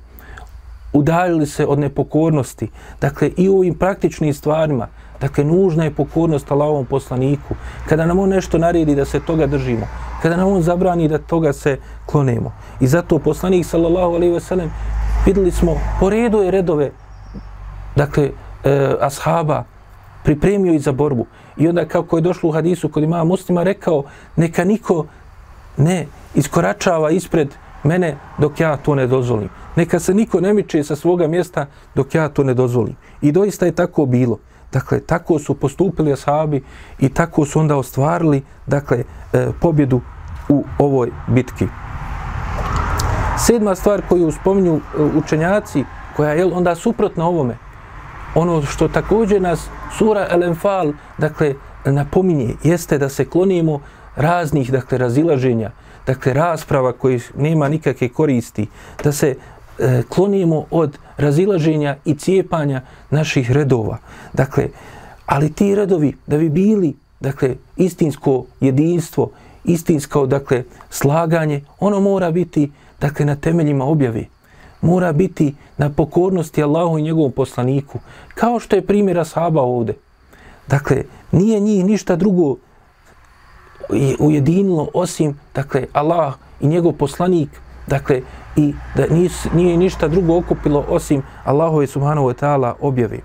[0.93, 2.69] Udaljili se od nepokornosti.
[3.01, 4.87] Dakle, i u ovim praktičnim stvarima,
[5.21, 7.55] dakle, nužna je pokornost Allahovom poslaniku.
[7.89, 9.87] Kada nam on nešto naredi da se toga držimo,
[10.21, 12.51] kada nam on zabrani da toga se klonemo.
[12.79, 14.71] I zato poslanik, sallallahu alaihi ve sellem,
[15.25, 16.91] videli smo, poredo je redove,
[17.95, 18.31] dakle,
[18.63, 19.63] e, ashaba,
[20.23, 21.25] pripremio i za borbu.
[21.57, 24.03] I onda kako je došlo u hadisu kod imama muslima, rekao,
[24.35, 25.05] neka niko
[25.77, 29.49] ne iskoračava ispred mene dok ja to ne dozvolim.
[29.77, 32.95] Neka se niko ne miče sa svoga mjesta dok ja to ne dozvolim.
[33.21, 34.39] I doista je tako bilo.
[34.71, 36.63] Dakle, tako su postupili ashabi
[36.99, 40.01] i tako su onda ostvarili dakle, e, pobjedu
[40.49, 41.67] u ovoj bitki.
[43.45, 45.83] Sedma stvar koju spominju e, učenjaci,
[46.15, 47.57] koja je onda suprotna ovome,
[48.35, 51.53] ono što također nas sura El Enfal, dakle,
[51.85, 53.79] napominje, jeste da se klonimo
[54.15, 55.71] raznih, dakle, razilaženja,
[56.07, 58.67] dakle, rasprava koji nema nikakve koristi,
[59.03, 59.35] da se
[59.79, 63.97] e, klonimo od razilaženja i cijepanja naših redova.
[64.33, 64.67] Dakle,
[65.25, 69.29] ali ti redovi, da bi bili, dakle, istinsko jedinstvo,
[69.63, 74.25] istinsko, dakle, slaganje, ono mora biti, dakle, na temeljima objave.
[74.81, 77.99] Mora biti na pokornosti Allahu i njegovom poslaniku.
[78.35, 79.93] Kao što je primjera ashaba ovde.
[80.67, 82.55] Dakle, nije njih ništa drugo
[84.19, 87.49] ujedinilo osim, dakle, Allah i njegov poslanik,
[87.86, 88.20] dakle,
[88.56, 93.18] i da nis, nije ništa drugo okupilo osim Allahove subhanahu wa ta'ala objave.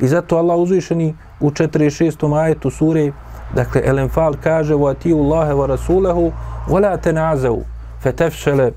[0.00, 2.40] I zato Allah uzvišeni u 46.
[2.40, 3.12] ajetu sure,
[3.54, 6.32] dakle, El Enfal kaže وَاتِيُوا اللَّهَ وَرَسُولَهُ
[6.68, 7.62] وَلَا تَنَعْزَوْا
[8.02, 8.70] فَتَفْشَلَ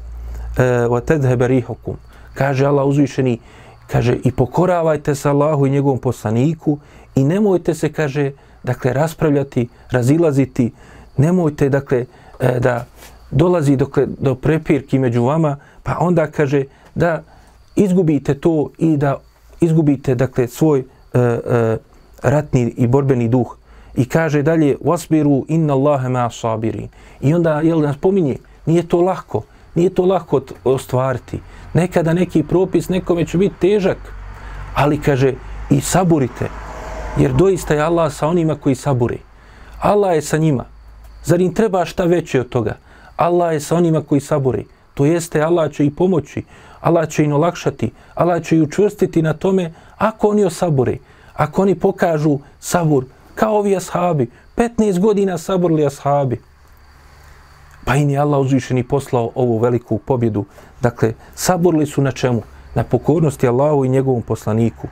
[0.90, 1.96] وَتَدْهَبَ رِيحُكُمْ
[2.34, 3.40] Kaže Allah uzvišeni,
[3.88, 6.80] kaže i pokoravajte se Allahu i njegovom poslaniku
[7.16, 8.32] i nemojte se, kaže,
[8.64, 10.72] dakle, raspravljati, razilaziti,
[11.18, 12.06] nemojte, dakle,
[12.40, 12.86] e, da
[13.31, 16.65] dolazi do, do prepirki među vama, pa onda kaže
[16.95, 17.23] da
[17.77, 19.17] izgubite to i da
[19.61, 21.77] izgubite, dakle, svoj e, e,
[22.23, 23.57] ratni i borbeni duh.
[23.97, 26.89] I kaže dalje, wasbiru inna Allahe ma sabiri.
[27.21, 28.37] I onda, jel, nas pominje,
[28.67, 29.43] nije to lahko,
[29.75, 31.41] nije to lahko ostvariti.
[31.75, 33.99] Nekada neki propis nekome će biti težak,
[34.75, 35.35] ali kaže,
[35.71, 36.49] i saburite,
[37.19, 39.19] jer doista je Allah sa onima koji saburi.
[39.81, 40.65] Allah je sa njima.
[41.25, 42.77] Zar im treba šta veće od toga?
[43.19, 44.67] Allah je sa onima koji saburi.
[44.95, 46.43] To jeste, Allah će i pomoći,
[46.81, 50.99] Allah će im olakšati, Allah će i učvrstiti na tome ako oni osabore,
[51.35, 53.05] ako oni pokažu sabur,
[53.35, 56.41] kao ovi ashabi, 15 godina saburli ashabi.
[57.85, 60.45] Pa im je Allah uzvišeni poslao ovu veliku pobjedu.
[60.81, 62.43] Dakle, saburli su na čemu?
[62.75, 64.89] Na pokornosti Allahu i njegovom poslaniku.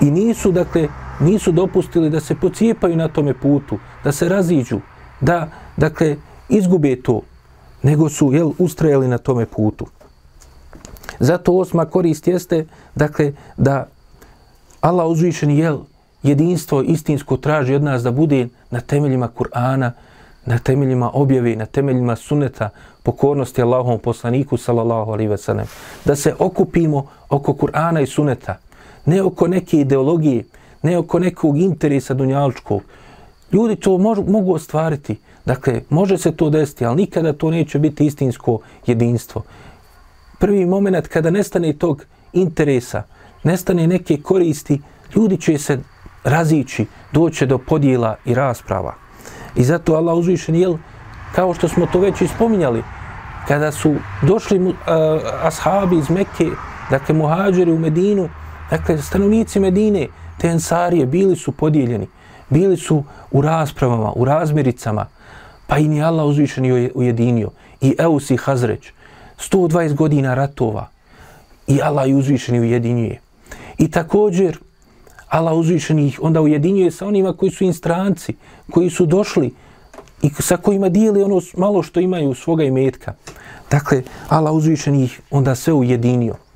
[0.00, 0.88] I nisu, dakle,
[1.20, 4.80] nisu dopustili da se pocijepaju na tome putu, da se raziđu,
[5.20, 6.16] da, dakle,
[6.48, 7.20] izgube to,
[7.82, 9.86] nego su, jel, ustrajali na tome putu.
[11.20, 13.86] Zato osma korist jeste, dakle, da
[14.80, 15.78] Allah uzvišeni, jel,
[16.22, 19.90] jedinstvo istinsko traži od nas da bude na temeljima Kur'ana,
[20.46, 22.70] na temeljima objave, na temeljima suneta,
[23.02, 25.66] pokornosti Allahovom poslaniku, sallallahu alaihi ve sellem.
[26.04, 28.58] Da se okupimo oko Kur'ana i suneta,
[29.06, 30.44] ne oko neke ideologije,
[30.82, 32.82] ne oko nekog interesa dunjalučkog.
[33.52, 35.16] Ljudi to mož, mogu ostvariti.
[35.48, 39.42] Dakle, može se to desiti, ali nikada to neće biti istinsko jedinstvo.
[40.38, 43.02] Prvi moment kada nestane tog interesa,
[43.42, 44.80] nestane neke koristi,
[45.16, 45.78] ljudi će se
[46.24, 48.94] razići, doće do podjela i rasprava.
[49.56, 50.76] I zato Allah uzvišen, jel,
[51.34, 52.82] kao što smo to već ispominjali,
[53.48, 54.74] kada su došli uh,
[55.42, 56.50] ashabi iz Mekke,
[56.90, 58.28] dakle, muhađeri u Medinu,
[58.70, 60.08] dakle, stanovnici Medine,
[60.38, 62.08] te ensarije, bili su podijeljeni,
[62.50, 65.06] bili su u raspravama, u razmiricama,
[65.68, 67.50] pa i ni Allah uzvišen ujedinio.
[67.80, 68.92] I Eus i Hazreć,
[69.52, 70.88] 120 godina ratova,
[71.66, 73.20] i Allah je uzvišen i ujedinjuje.
[73.78, 74.58] I također,
[75.28, 78.34] Allah uzvišen ih onda ujedinjuje sa onima koji su instranci,
[78.70, 79.54] koji su došli
[80.22, 83.14] i sa kojima dijeli ono malo što imaju svoga imetka.
[83.70, 86.47] Dakle, Allah uzvišen ih onda sve ujedinio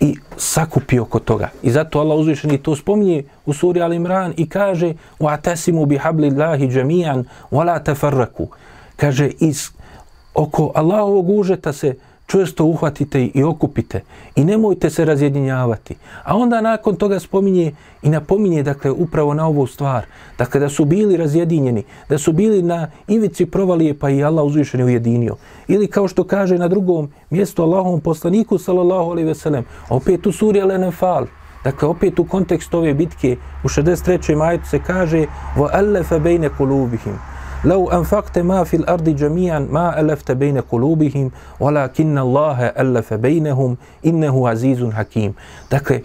[0.00, 1.48] i sakupio oko toga.
[1.62, 6.56] I zato Allah uzvišen to spominje u suri Al Imran i kaže وَعْتَسِمُوا بِحَبْلِ اللَّهِ
[6.56, 8.46] جَمِيعًا وَلَا تَفَرَّكُوا
[8.96, 9.70] Kaže, iz,
[10.34, 11.94] oko Allahovog užeta se
[12.27, 14.01] čvrsto uhvatite i okupite
[14.35, 15.95] i nemojte se razjedinjavati.
[16.23, 20.05] A onda nakon toga spominje i napominje, dakle, upravo na ovu stvar,
[20.37, 24.83] dakle, da su bili razjedinjeni, da su bili na ivici provalije, pa i Allah uzvišeni
[24.83, 25.35] ujedinio.
[25.67, 30.61] Ili kao što kaže na drugom mjestu Allahom poslaniku, sallallahu alaihi veselem, opet u suri
[30.61, 31.25] Al-Anfal.
[31.63, 34.35] dakle, opet u kontekstu ove bitke, u 63.
[34.35, 35.25] majetu se kaže,
[35.57, 42.66] وَأَلَّفَ بَيْنَ قُلُوبِهِمْ لو أنفقت ما في الأرض جميعا ما ألفت بين قلوبهم ولكن الله
[42.66, 45.34] ألف بينهم إنه عزيز حكيم
[45.70, 46.00] dakle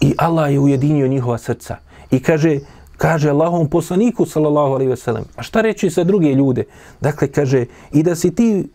[0.00, 1.76] i Allah je ujedinio njihova srca
[2.10, 2.58] i kaže
[2.96, 6.64] kaže Allahom poslaniku sallallahu alejhi ve sellem a šta reći sa druge ljude
[7.00, 8.68] dakle kaže i da si ti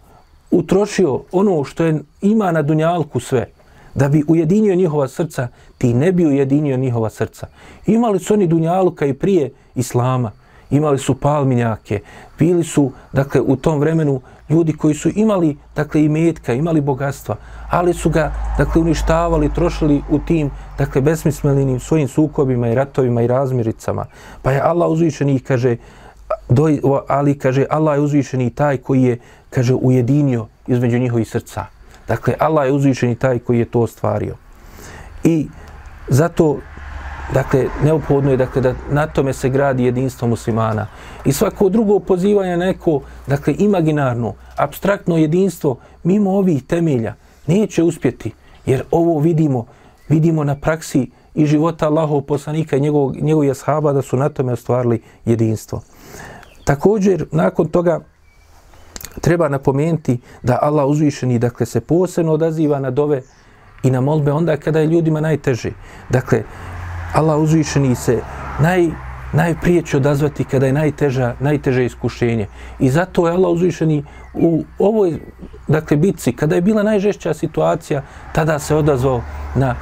[0.51, 3.49] utrošio ono što je ima na dunjalku sve
[3.95, 7.47] da bi ujedinio njihova srca ti ne bi ujedinio njihova srca
[7.85, 10.31] imali su oni dunjaluka i prije islama
[10.70, 12.00] imali su palminjake,
[12.38, 17.36] bili su, dakle, u tom vremenu ljudi koji su imali, dakle, i metka, imali bogatstva,
[17.70, 23.26] ali su ga, dakle, uništavali, trošili u tim, dakle, besmislenim svojim sukobima i ratovima i
[23.26, 24.04] razmiricama.
[24.42, 25.76] Pa je Allah uzvišeni i kaže,
[26.48, 29.18] doj, ali, kaže, Allah je uzvišeni taj koji je,
[29.50, 31.66] kaže, ujedinio između njihovih srca.
[32.08, 34.34] Dakle, Allah je uzvišeni taj koji je to ostvario.
[35.24, 35.48] I
[36.08, 36.58] zato
[37.34, 40.86] Dakle, neophodno je dakle, da na tome se gradi jedinstvo muslimana.
[41.24, 47.14] I svako drugo pozivanje neko, dakle, imaginarno, abstraktno jedinstvo, mimo ovih temelja,
[47.46, 48.32] neće uspjeti.
[48.66, 49.66] Jer ovo vidimo,
[50.08, 54.52] vidimo na praksi i života Allahov poslanika i njegovog, njegovog jashaba da su na tome
[54.52, 55.82] ostvarili jedinstvo.
[56.64, 58.00] Također, nakon toga,
[59.20, 63.22] treba napomenuti da Allah uzvišeni, dakle, se posebno odaziva na dove
[63.82, 65.70] i na molbe onda kada je ljudima najteže.
[66.08, 66.42] Dakle,
[67.12, 68.20] Allah uzvišeni se
[68.60, 68.88] naj,
[69.32, 72.46] najprije će odazvati kada je najteža, najteže iskušenje.
[72.78, 75.20] I zato je Allah uzvišeni u ovoj
[75.68, 79.22] dakle, bitci, kada je bila najžešća situacija, tada se odazvao
[79.54, 79.74] na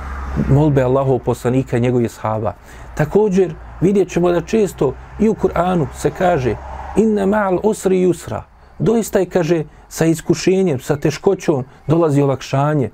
[0.49, 2.53] molbe Allahov poslanika i njegovih sahaba.
[2.95, 6.57] Također vidjet ćemo da često i u Kur'anu se kaže
[6.97, 8.43] inna ma'al usri yusra.
[8.79, 12.91] Doista je, kaže, sa iskušenjem, sa teškoćom dolazi olakšanje.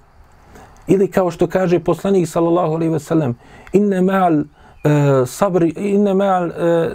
[0.87, 3.35] Ili kao što kaže poslanik sallallahu alejhi ve sellem,
[3.73, 6.93] inna ma'al uh, sabri inna ma'al uh,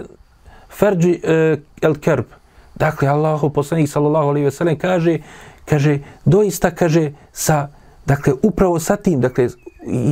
[0.68, 2.24] farji eh, uh, el kerb.
[2.74, 5.18] Dakle Allahu poslanik sallallahu alejhi ve sellem kaže
[5.64, 7.68] kaže doista kaže sa
[8.06, 9.48] dakle upravo sa tim dakle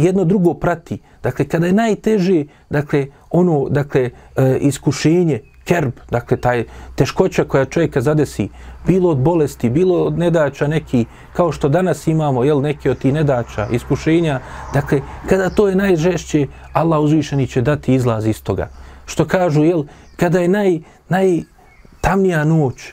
[0.02, 0.98] jedno drugo prati.
[1.22, 8.00] Dakle kada je najteže dakle ono dakle uh, iskušenje kerb, dakle taj teškoća koja čovjeka
[8.00, 8.48] zadesi,
[8.86, 13.12] bilo od bolesti, bilo od nedača neki, kao što danas imamo, jel, neki od tih
[13.12, 14.40] nedača, iskušenja,
[14.74, 18.68] dakle, kada to je najžešće, Allah uzvišeni će dati izlaz iz toga.
[19.06, 19.84] Što kažu, jel,
[20.16, 22.92] kada je naj, najtamnija noć,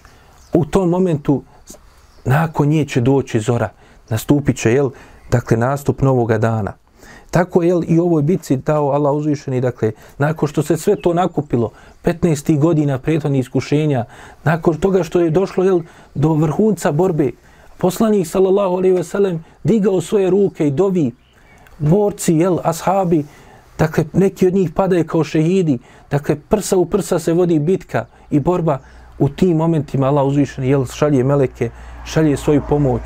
[0.53, 1.43] u tom momentu,
[2.25, 3.69] nakon nje će doći zora,
[4.09, 4.89] nastupit će, jel,
[5.31, 6.73] dakle, nastup novoga dana.
[7.35, 11.71] Tako je i ovoj bitci dao Allah uzvišeni, dakle, nakon što se sve to nakupilo,
[12.03, 12.59] 15.
[12.59, 14.05] godina prethodnih iskušenja,
[14.43, 15.81] nakon toga što je došlo jel,
[16.13, 17.31] do vrhunca borbe,
[17.77, 21.11] poslanik sallallahu alejhi ve sellem digao svoje ruke i dovi
[21.79, 23.25] borci, jel, ashabi,
[23.77, 25.79] dakle, neki od njih padaju kao šehidi,
[26.11, 28.79] dakle, prsa u prsa se vodi bitka i borba
[29.19, 31.69] u tim momentima Allah uzvišeni, jel, šalje meleke,
[32.05, 33.01] šalje svoju pomoć,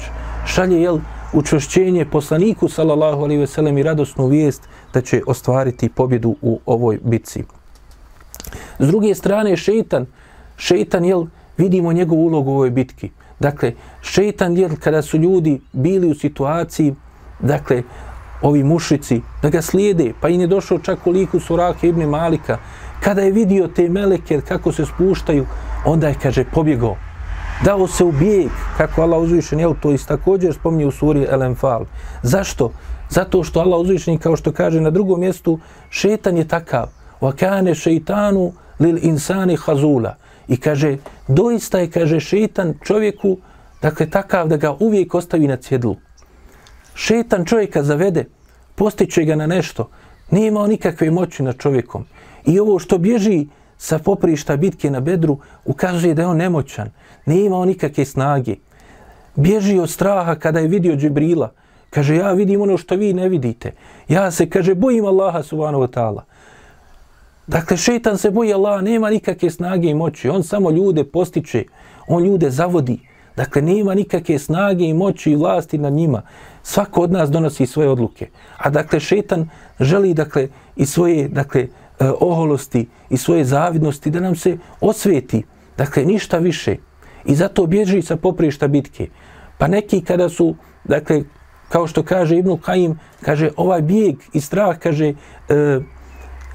[0.45, 0.99] šalje, jel,
[1.33, 6.99] učvršćenje poslaniku sallallahu alejhi ve sellem i radosnu vijest da će ostvariti pobjedu u ovoj
[7.03, 7.43] bitci.
[8.79, 10.05] S druge strane šejtan,
[10.57, 11.25] šejtan jel
[11.57, 13.09] vidimo njegovu ulogu u ovoj bitki.
[13.39, 16.95] Dakle, šejtan jel kada su ljudi bili u situaciji,
[17.39, 17.83] dakle,
[18.41, 22.57] ovi mušici, da ga slijede, pa i ne došao čak u liku Surake ibn Malika,
[23.03, 25.45] kada je vidio te meleke kako se spuštaju,
[25.85, 26.95] onda je, kaže, pobjegao
[27.65, 31.43] dao se u bijeg, kako Allah uzvišen, jel, to is također spominje u suri El
[31.43, 31.85] Enfal.
[32.23, 32.71] Zašto?
[33.09, 36.87] Zato što Allah uzvišen, kao što kaže na drugom mjestu, šetan je takav.
[37.21, 40.15] Vakane šeitanu lil insani hazula.
[40.47, 43.37] I kaže, doista je, kaže, šetan čovjeku,
[43.81, 45.95] dakle, takav da ga uvijek ostavi na cjedlu.
[46.93, 48.25] Šetan čovjeka zavede,
[48.75, 49.89] postiće ga na nešto,
[50.31, 52.05] nije imao nikakve moći nad čovjekom.
[52.45, 53.47] I ovo što bježi
[53.79, 56.89] sa poprišta bitke na bedru, ukazuje da je on nemoćan,
[57.25, 58.55] nije imao nikakve snage.
[59.35, 61.51] Bježi od straha kada je vidio Džibrila.
[61.89, 63.71] Kaže, ja vidim ono što vi ne vidite.
[64.07, 66.21] Ja se, kaže, bojim Allaha subhanahu wa ta'ala.
[67.47, 70.29] Dakle, šetan se boji Allaha, nema nikakve snage i moći.
[70.29, 71.63] On samo ljude postiče,
[72.07, 72.99] on ljude zavodi.
[73.35, 76.21] Dakle, nema nikakve snage i moći i vlasti nad njima.
[76.63, 78.29] Svako od nas donosi svoje odluke.
[78.57, 79.49] A dakle, šetan
[79.79, 81.67] želi, dakle, i svoje, dakle,
[81.99, 85.43] eh, oholosti i svoje zavidnosti da nam se osveti.
[85.77, 86.75] Dakle, ništa više.
[87.25, 89.07] I zato bježi sa poprišta bitke.
[89.57, 91.23] Pa neki kada su, dakle,
[91.69, 95.79] kao što kaže Ibnu Kajim, kaže ovaj bijeg i strah, kaže e,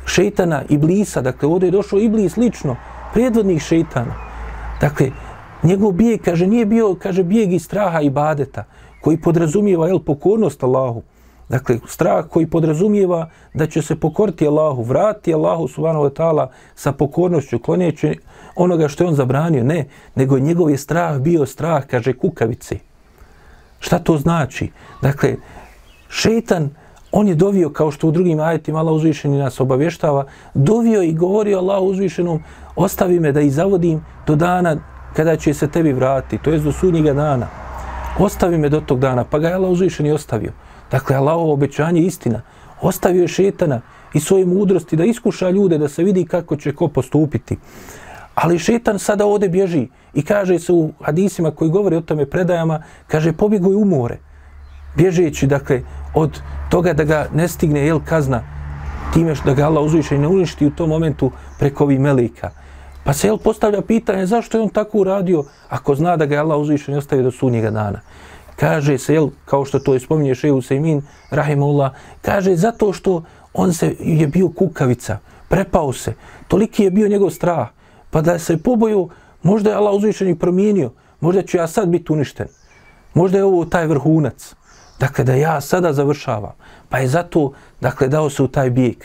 [0.06, 2.76] šeitana i blisa, dakle ovdje je došao iblis lično,
[3.12, 4.14] predvodnih šeitana.
[4.80, 5.10] Dakle,
[5.62, 8.64] njegov bijeg, kaže, nije bio, kaže, bijeg i straha i badeta,
[9.00, 11.02] koji podrazumijeva, jel, pokornost Allahu.
[11.48, 16.92] Dakle, strah koji podrazumijeva da će se pokoriti Allahu, vrati Allahu subhanahu wa ta'ala sa
[16.92, 18.18] pokornošću, klonjeći
[18.56, 19.64] onoga što je on zabranio.
[19.64, 22.78] Ne, nego njegov je strah bio strah, kaže, kukavice.
[23.80, 24.70] Šta to znači?
[25.02, 25.36] Dakle,
[26.08, 26.70] šetan,
[27.12, 30.24] on je dovio, kao što u drugim ajetima Allah uzvišeni nas obavještava,
[30.54, 32.42] dovio i govorio Allah uzvišenom,
[32.76, 34.76] ostavi me da i zavodim do dana
[35.16, 37.46] kada će se tebi vratiti, to je do sudnjega dana.
[38.18, 40.52] Ostavi me do tog dana, pa ga je Allah uzvišeni ostavio.
[40.94, 42.40] Dakle, Allahovo obećanje je istina.
[42.80, 43.80] Ostavio je šetana
[44.14, 47.56] i svoje mudrosti da iskuša ljude, da se vidi kako će ko postupiti.
[48.34, 52.82] Ali šetan sada ovde bježi i kaže se u hadisima koji govori o tome predajama,
[53.06, 54.18] kaže pobjegoj u more.
[54.96, 55.80] Bježeći, dakle,
[56.14, 56.38] od
[56.70, 58.42] toga da ga ne stigne jel kazna
[59.14, 62.50] time što da ga Allah uzviše i ne uništi u tom momentu preko ovih melika.
[63.04, 66.58] Pa se jel postavlja pitanje zašto je on tako uradio ako zna da ga Allah
[66.58, 68.00] uzviše i ostavi do sunnjega dana.
[68.64, 71.92] Kaže se, jel, kao što to ispominje Šeju Sejmin, Rahimullah,
[72.22, 73.22] kaže zato što
[73.54, 76.14] on se je bio kukavica, prepao se,
[76.48, 77.68] toliki je bio njegov strah,
[78.10, 79.08] pa da se poboju,
[79.42, 80.90] možda je Allah uzvišen i promijenio,
[81.20, 82.46] možda ću ja sad biti uništen,
[83.14, 84.54] možda je ovo taj vrhunac,
[85.00, 86.56] dakle da ja sada završavam,
[86.88, 89.04] pa je zato, dakle, dao se u taj bijeg.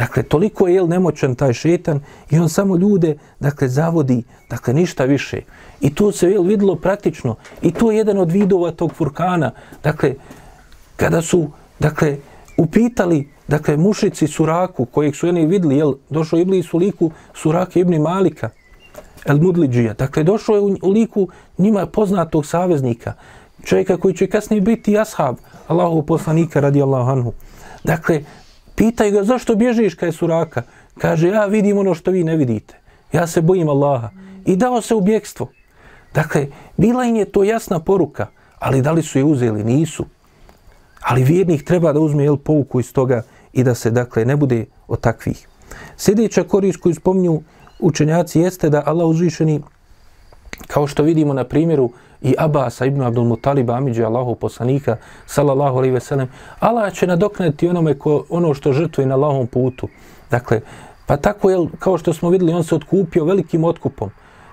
[0.00, 5.40] Dakle, toliko je nemoćan taj šetan i on samo ljude, dakle, zavodi, dakle, ništa više.
[5.80, 7.34] I to se je vidilo praktično.
[7.62, 9.50] I to je jedan od vidova tog furkana.
[9.82, 10.14] Dakle,
[10.96, 12.16] kada su, dakle,
[12.56, 18.00] upitali, dakle, mušici Suraku, kojeg su oni vidli, jel, došao Iblis u liku Surake ibn
[18.00, 18.50] Malika,
[19.26, 19.94] El Mudliđija.
[19.94, 21.28] Dakle, došao je u liku
[21.58, 23.12] njima poznatog saveznika,
[23.64, 25.36] čovjeka koji će kasnije biti ashab,
[25.68, 27.32] Allahu poslanika radi Allahu anhu.
[27.84, 28.22] Dakle,
[28.80, 30.62] pitaju ga zašto bježiš kaj Suraka?
[30.98, 32.78] Kaže, ja vidim ono što vi ne vidite.
[33.12, 34.08] Ja se bojim Allaha.
[34.44, 35.50] I dao se u bjekstvo.
[36.14, 38.26] Dakle, bila im je to jasna poruka,
[38.58, 39.64] ali da li su je uzeli?
[39.64, 40.06] Nisu.
[41.00, 43.22] Ali vjernik treba da uzme jel, pouku iz toga
[43.52, 45.48] i da se, dakle, ne bude od takvih.
[45.96, 47.42] Sljedeća korist koju spominju
[47.78, 49.60] učenjaci jeste da Allah uzvišeni,
[50.66, 51.90] kao što vidimo na primjeru
[52.22, 54.96] i Abasa ibn Abdul Mutaliba, Amidži Allahu poslanika,
[55.26, 56.28] sallallahu alaihi veselem,
[56.60, 59.88] Allah će nadoknati onome ko, ono što žrtvuje na Allahom putu.
[60.30, 60.60] Dakle,
[61.06, 64.10] pa tako je, kao što smo videli, on se otkupio velikim otkupom,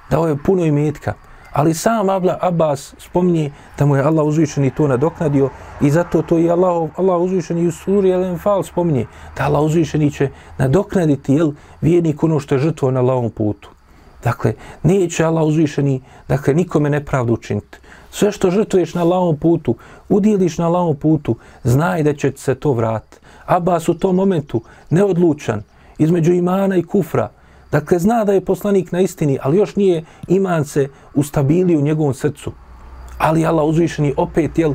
[0.09, 1.13] dao je puno imetka,
[1.57, 5.49] Ali sam Abla Abbas spomni da mu je Allah uzvišeni to nadoknadio
[5.81, 9.07] i zato to i Allah, Allah uzvišeni u suri Al-Enfal spomni
[9.37, 11.51] da Allah uzvišeni će nadoknaditi jel,
[11.81, 13.69] vijenik ono što je žrtvo na lavom putu.
[14.23, 14.53] Dakle,
[14.83, 17.77] neće Allah uzvišeni, dakle, nikome nepravdu učiniti.
[18.11, 19.75] Sve što žrtvuješ na Allahom putu,
[20.09, 23.17] udjeliš na Allahom putu, znaj da će se to vratiti.
[23.45, 25.63] Abbas u tom momentu neodlučan
[25.97, 27.29] između imana i kufra,
[27.71, 32.13] Dakle, zna da je poslanik na istini, ali još nije iman se ustabili u njegovom
[32.13, 32.51] srcu.
[33.17, 34.73] Ali Allah uzvišeni opet, jel,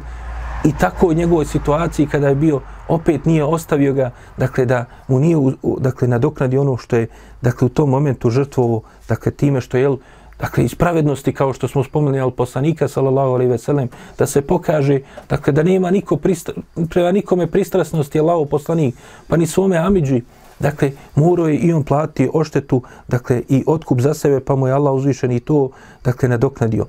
[0.64, 2.60] i tako u njegovoj situaciji kada je bio,
[2.94, 5.36] opet nije ostavio ga, dakle, da mu nije,
[5.78, 7.06] dakle, nadoknadi ono što je,
[7.42, 9.96] dakle, u tom momentu žrtvovo, dakle, time što je,
[10.40, 13.88] dakle, iz pravednosti, kao što smo spomenuli, al poslanika, sallallahu alaihi ve sellem,
[14.18, 16.54] da se pokaže, dakle, da nema niko pristra,
[16.90, 18.94] prema nikome pristrasnosti, je lao poslanik,
[19.28, 20.22] pa ni svome amidži,
[20.62, 24.72] Dakle, morao je i on platiti oštetu, dakle, i otkup za sebe, pa mu je
[24.72, 25.70] Allah uzvišen i to,
[26.04, 26.86] dakle, nadoknadio.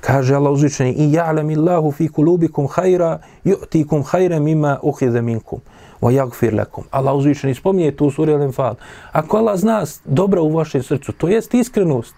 [0.00, 5.60] Kaže Allah uzvičeni, i ja'lam illahu fi kulubikum hajra, ju'tikum hajra mima uhidhe minkum
[6.00, 6.84] wa jagfir lakum.
[6.90, 8.74] Allah uzvičeni spominje tu suri Al-Enfal.
[9.12, 12.14] Ako Allah zna dobro u vašem srcu, to jest iskrenost,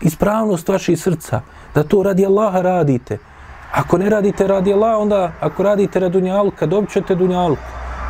[0.00, 1.40] ispravnost vaših srca,
[1.74, 3.18] da to radi Allaha radite.
[3.72, 7.62] Ako ne radite radi Allaha, onda ako radite radi dunjalka, dobit ćete dunjalku.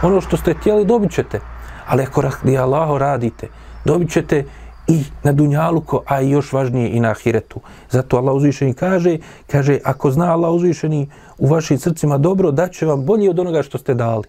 [0.02, 1.40] Ono što ste htjeli, dobit ćete.
[1.86, 3.48] Ali ako radi Allaha radite,
[3.84, 4.44] dobit ćete
[4.88, 7.60] i na Dunjaluku, a i još važnije i na ahiretu.
[7.90, 11.08] Zato Allah uzvišeni kaže, kaže, ako zna Allah uzvišeni
[11.38, 14.24] u vašim srcima dobro, da će vam bolje od onoga što ste dali.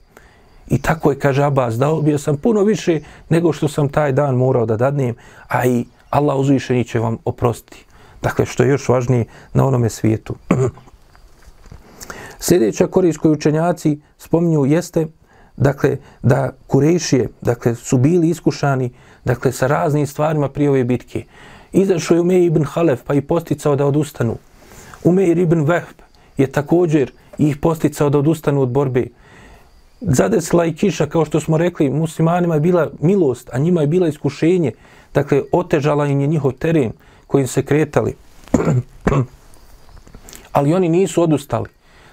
[0.68, 3.00] I tako je, kaže Abbas, dao bio sam puno više
[3.30, 5.16] nego što sam taj dan morao da dadnem,
[5.48, 7.86] a i Allah uzvišeni će vam oprostiti.
[8.22, 10.36] Dakle, što je još važnije na onome svijetu.
[12.40, 15.08] Sljedeća korist koju učenjaci spominju jeste
[15.58, 18.92] dakle, da Kurešije, dakle, su bili iskušani,
[19.26, 21.24] dakle, sa raznim stvarima prije ove bitke.
[21.72, 24.38] Izašao je Umej ibn Halef, pa i posticao da odustanu.
[25.04, 26.02] Umej ibn Vehb
[26.38, 29.08] je također ih posticao da odustanu od borbe.
[30.02, 34.08] Zadesla i kiša, kao što smo rekli, muslimanima je bila milost, a njima je bila
[34.08, 34.72] iskušenje.
[35.14, 36.92] Dakle, otežala im je njihov teren
[37.28, 38.16] kojim se kretali.
[40.58, 41.70] ali oni nisu odustali.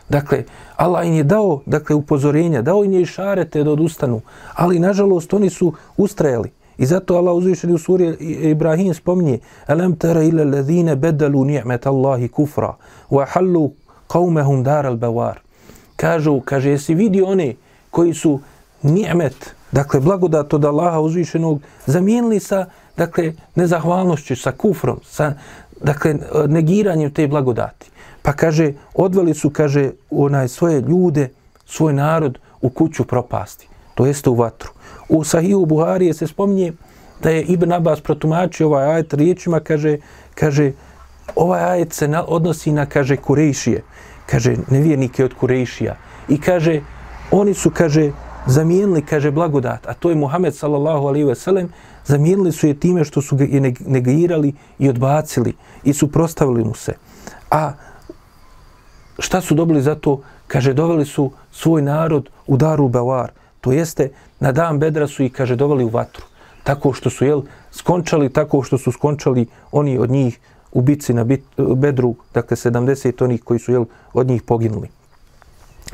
[0.09, 0.45] Dakle,
[0.77, 4.21] Allah im je dao dakle, upozorenja, dao im je i šarete da odustanu,
[4.55, 6.51] ali nažalost oni su ustrajali.
[6.79, 8.17] I zato Allah uzvišeni u suri
[8.51, 12.75] Ibrahim spominje Alam tara ila ladhine bedalu ni'met Allahi kufra
[13.11, 13.73] wa hallu
[14.09, 15.39] qawmehum dar al bawar.
[15.97, 17.55] Kažu, kaže, jesi vidio one
[17.91, 18.41] koji su
[18.83, 25.35] ni'met, dakle, blagodat od Allaha uzvišenog, zamijenili sa, dakle, nezahvalnošću, sa kufrom, sa,
[25.81, 26.15] dakle,
[26.49, 27.91] negiranjem te blagodati.
[28.25, 31.29] Pa kaže, odveli su, kaže, onaj svoje ljude,
[31.67, 34.71] svoj narod u kuću propasti, to jeste u vatru.
[35.09, 36.73] U Sahiju Buharije se spominje
[37.23, 39.99] da je Ibn Abbas protumačio ovaj ajet riječima, kaže,
[40.35, 40.73] kaže,
[41.37, 43.83] ovaj ajet se na, odnosi na, kaže, Kurejšije,
[44.27, 45.97] kaže, nevjernike od Kurejšija.
[46.29, 46.81] I kaže,
[47.31, 48.11] oni su, kaže,
[48.47, 51.69] zamijenili, kaže, blagodat, a to je Muhammed sallallahu alaihi ve sellem,
[52.07, 53.45] zamijenili su je time što su ga
[53.87, 55.53] negirali i odbacili
[55.85, 56.95] i suprostavili mu se.
[57.51, 57.73] A
[59.19, 60.21] šta su dobili za to?
[60.47, 63.31] Kaže, doveli su svoj narod u Daru Bevar.
[63.61, 64.11] To jeste,
[64.41, 66.25] na dan Bedra su ih, kaže, doveli u vatru.
[66.65, 70.41] Tako što su, jel, skončali, tako što su skončali oni od njih
[70.73, 71.43] u bitci na bit,
[71.77, 74.89] Bedru, dakle, 70 onih koji su, jel, od njih poginuli.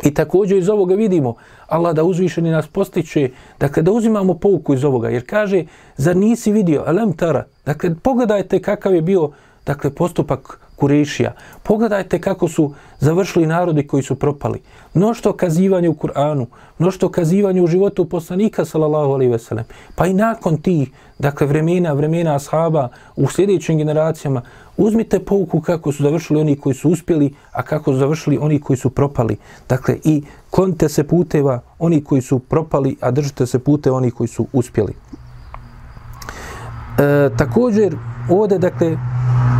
[0.02, 1.34] I također iz ovoga vidimo
[1.66, 5.64] Allah da uzvišeni nas postiče, dakle da uzimamo pouku iz ovoga, jer kaže,
[5.96, 9.30] zar nisi vidio, elem tara, dakle pogledajte kakav je bio
[9.66, 11.34] dakle, postupak Kurešija.
[11.62, 14.60] Pogledajte kako su završili narodi koji su propali.
[14.94, 16.46] Mnošto kazivanje u Kur'anu,
[16.78, 19.64] mnošto kazivanje u životu poslanika, sallallahu alaihi veselem.
[19.94, 24.42] Pa i nakon tih, dakle, vremena, vremena ashaba u sljedećim generacijama,
[24.76, 28.76] uzmite pouku kako su završili oni koji su uspjeli, a kako su završili oni koji
[28.76, 29.36] su propali.
[29.68, 34.28] Dakle, i klonite se puteva oni koji su propali, a držite se pute oni koji
[34.28, 34.94] su uspjeli.
[37.00, 37.96] E, također,
[38.28, 38.96] ovdje, dakle,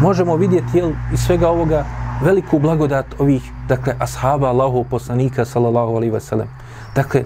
[0.03, 1.85] možemo vidjeti jel, iz svega ovoga
[2.23, 6.47] veliku blagodat ovih, dakle, ashaba Allahov poslanika, sallallahu alaihi wasallam.
[6.95, 7.25] Dakle,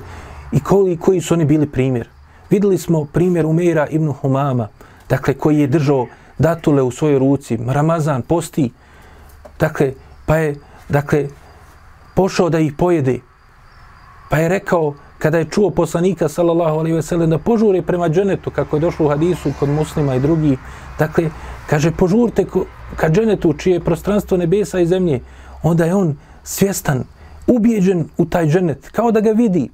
[0.53, 2.09] i koji, koji su oni bili primjer?
[2.51, 4.69] Vidjeli smo primjer Umeira ibn Humama,
[5.09, 6.07] dakle, koji je držao
[6.39, 8.73] datule u svojoj ruci, Ramazan, posti,
[9.59, 9.93] dakle,
[10.27, 10.57] pa je,
[10.89, 11.29] dakle,
[12.15, 13.21] pošao da ih pojede,
[14.31, 14.95] pa je rekao,
[15.25, 19.09] kada je čuo poslanika, sallallahu alaihi sellem da požure prema dženetu, kako je došlo u
[19.09, 20.57] hadisu kod muslima i drugi,
[20.99, 21.31] dakle,
[21.67, 22.45] Kaže, požurte
[22.97, 25.21] ka dženetu čije je prostranstvo nebesa i zemlje.
[25.63, 27.05] Onda je on svjestan,
[27.47, 29.69] ubijeđen u taj dženet, kao da ga vidi.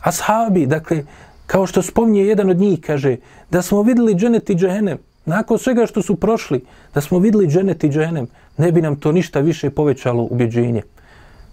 [0.00, 1.04] Ashabi, dakle,
[1.46, 3.16] kao što spomnije jedan od njih, kaže,
[3.50, 6.64] da smo videli dženet i džehenem, nakon svega što su prošli,
[6.94, 8.26] da smo videli dženet i džehenem,
[8.56, 10.82] ne bi nam to ništa više povećalo ubjeđenje.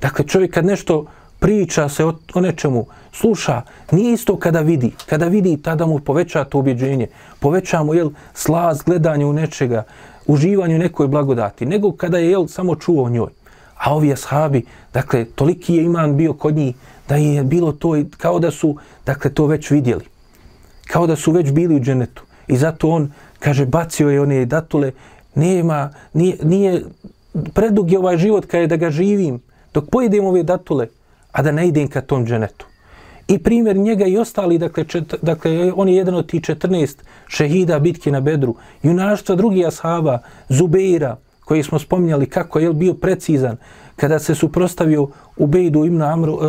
[0.02, 1.06] Dakle, čovjek kad nešto
[1.40, 3.62] priča se o, o nečemu, sluša,
[3.92, 4.92] nije isto kada vidi.
[5.06, 7.08] Kada vidi, tada mu poveća to ubjeđenje.
[7.40, 9.84] Poveća mu, jel, slaz, gledanje u nečega,
[10.28, 13.32] uživanje u nekoj blagodati, nego kada je, jel, samo čuo o njoj.
[13.78, 16.76] A ovi ashabi, dakle, toliki je iman bio kod njih,
[17.10, 18.76] da je bilo to, kao da su,
[19.06, 20.06] dakle, to već vidjeli.
[20.88, 22.24] Kao da su već bili u dženetu.
[22.48, 24.92] I zato on, kaže, bacio je one datule,
[25.36, 26.84] nema, nije, nije
[27.54, 29.40] predug je ovaj život kada je da ga živim,
[29.74, 30.88] dok pojedem ove datule,
[31.38, 32.66] a da ne idem ka tom dženetu.
[33.28, 36.96] I primjer njega i ostali, dakle, čet, dakle on je jedan od tih 14
[37.28, 40.20] šehida bitke na Bedru, junaštva drugi ashaba,
[40.50, 43.58] Zubeira, koji smo spominjali kako je bio precizan,
[43.96, 45.08] kada se suprostavio
[45.38, 46.42] Ubejdu ibn Amru, uh,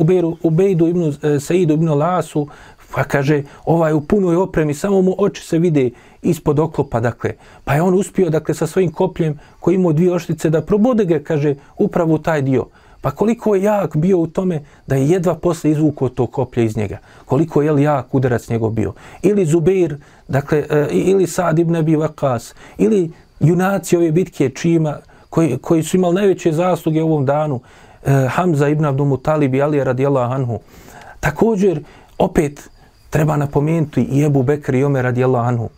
[0.00, 2.46] Ubejru, Ubejdu ibn e, uh, Seidu ibn Lasu,
[2.94, 5.90] pa kaže, ovaj u punoj opremi, samo mu oči se vide
[6.22, 7.34] ispod oklopa, dakle.
[7.64, 11.18] Pa je on uspio, dakle, sa svojim kopljem koji imao dvije oštice da probode ga,
[11.18, 12.66] kaže, upravo taj dio.
[13.02, 16.76] Pa koliko je jak bio u tome da je jedva posle izvukao to koplje iz
[16.76, 16.98] njega.
[17.24, 18.92] Koliko je jak udarac njegov bio.
[19.22, 19.96] Ili Zubeir,
[20.28, 24.96] dakle, e, ili Sad ibn Abi Waqas, ili junaci ove bitke čima,
[25.30, 27.60] koji, koji su imali najveće zasluge u ovom danu,
[28.04, 30.60] e, Hamza ibn Abdul Mutalib i Ali radijallahu anhu.
[31.20, 31.82] Također,
[32.18, 32.70] opet,
[33.10, 35.68] treba napomenuti i Ebu Bekr i Omer radijallahu anhu.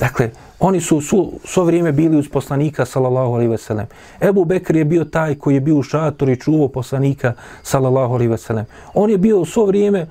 [0.00, 0.30] Dakle,
[0.60, 3.86] Oni su svo, svo vrijeme bili uz poslanika, sallallahu alaihi veselem.
[4.20, 7.32] Ebu Bekr je bio taj koji je bio u šatoru i čuvao poslanika,
[7.62, 8.64] sallallahu alaihi veselem.
[8.94, 10.06] On je bio svo vrijeme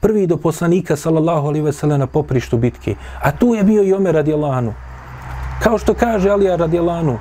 [0.00, 2.94] prvi do poslanika, sallallahu alaihi veselem, na poprištu bitke.
[3.22, 4.74] A tu je bio i Omer radijalanu.
[5.62, 7.18] Kao što kaže Alija radijalanu,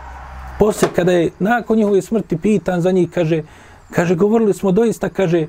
[0.59, 3.43] poslije kada je nakon njihove smrti pitan za njih, kaže,
[3.91, 5.47] kaže, govorili smo doista, kaže,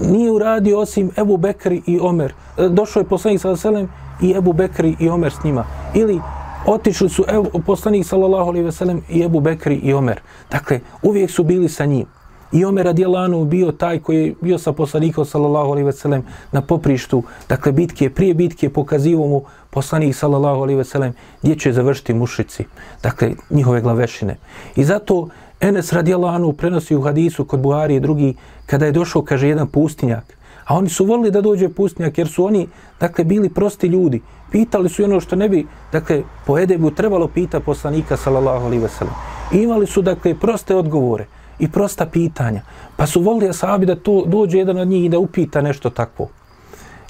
[0.00, 2.34] nije uradio osim Ebu Bekri i Omer.
[2.58, 5.64] E, došao je poslanik, sallallahu alaihi veselem, i Ebu Bekri i Omer s njima.
[5.94, 6.20] Ili
[6.66, 10.20] otišli su evo, poslanik sallallahu alejhi ve sellem i Abu Bekri i Omer.
[10.50, 12.06] Dakle, uvijek su bili sa njim.
[12.52, 16.60] I Omer radijalanu bio taj koji je bio sa poslanikom sallallahu alejhi ve sellem na
[16.60, 22.14] poprištu, dakle bitke, prije bitke pokazivo mu poslanik sallallahu alejhi ve sellem gdje će završiti
[22.14, 22.64] mušici,
[23.02, 24.36] dakle njihove glavešine.
[24.76, 25.28] I zato
[25.60, 28.34] Enes radijalanu prenosi u hadisu kod Buhari i drugi,
[28.66, 30.36] kada je došao, kaže, jedan pustinjak,
[30.70, 32.68] a oni su volili da dođe pustinjak, jer su oni,
[33.00, 34.20] dakle, bili prosti ljudi.
[34.52, 39.16] Pitali su ono što ne bi, dakle, po edebu trebalo pita poslanika, sallallahu alaihi wasallam.
[39.52, 41.26] Imali su, dakle, proste odgovore
[41.58, 42.62] i prosta pitanja.
[42.96, 46.28] Pa su volili asabi da to dođe jedan od njih i da upita nešto takvo.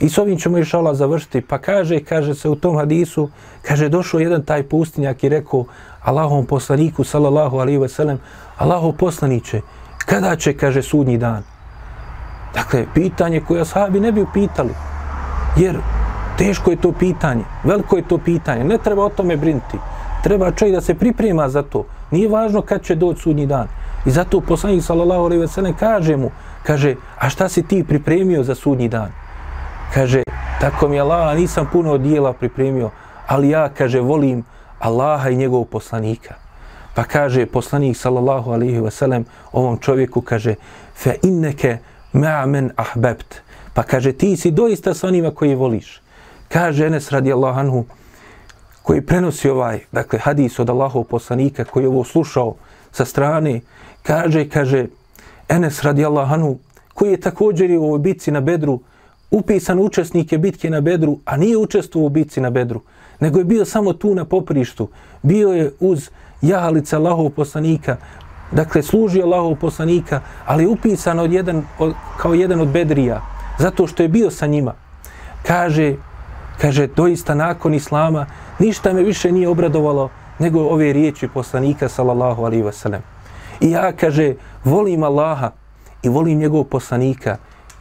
[0.01, 1.41] I s ovim ćemo još Allah završiti.
[1.41, 3.29] Pa kaže, kaže se u tom hadisu,
[3.63, 5.65] kaže, došao jedan taj pustinjak i rekao
[6.03, 8.21] Allahom poslaniku, sallallahu alaihi ve sellem,
[8.57, 9.61] Allahov poslaniće,
[10.07, 11.60] kada će, kaže, sudnji dan?
[12.55, 14.75] Dakle, pitanje koje sahabi ne bi upitali.
[15.57, 15.79] Jer
[16.39, 19.79] teško je to pitanje, veliko je to pitanje, ne treba o tome brinti.
[20.23, 21.85] Treba čovjek da se priprema za to.
[22.11, 23.69] Nije važno kad će doći sudnji dan.
[24.07, 26.31] I zato poslanik sallallahu alejhi ve sellem kaže mu,
[26.63, 29.09] kaže: "A šta si ti pripremio za sudnji dan?"
[29.95, 30.23] Kaže:
[30.61, 32.91] "Tako mi Allah, nisam puno dijela pripremio,
[33.27, 34.45] ali ja kaže volim
[34.79, 36.35] Allaha i njegovog poslanika."
[36.95, 40.55] Pa kaže poslanik sallallahu alejhi ve sellem ovom čovjeku kaže:
[40.95, 41.79] "Fa inneke
[42.13, 43.41] ma men ahbebt.
[43.75, 46.03] Pa kaže ti si doista sa onima koji voliš.
[46.49, 47.85] Kaže Enes radijallahu anhu
[48.83, 52.55] koji prenosi ovaj, dakle, hadis od Allahov poslanika koji je ovo slušao
[52.93, 53.61] sa strane,
[54.03, 54.87] kaže, kaže,
[55.49, 56.59] Enes radijallahu anhu,
[56.95, 58.81] koji je također u ovoj bitci na Bedru,
[59.31, 62.81] upisan učesnik je bitke na Bedru, a nije učestvovao u bitci na Bedru,
[63.21, 64.89] nego je bio samo tu na poprištu.
[65.23, 66.11] Bio je uz
[66.43, 67.97] jahalica Allahov poslanika,
[68.53, 73.23] dakle, služi Allahov poslanika, ali je upisan od jedan, od, kao jedan od Bedrija,
[73.59, 74.75] zato što je bio sa njima.
[75.47, 75.95] Kaže,
[76.61, 78.27] kaže, doista nakon Islama,
[78.59, 83.01] ništa me više nije obradovalo nego ove riječi poslanika, sallallahu alaihi wasallam.
[83.61, 84.35] I ja, kaže,
[84.65, 85.51] volim Allaha
[86.03, 87.37] i volim njegovog poslanika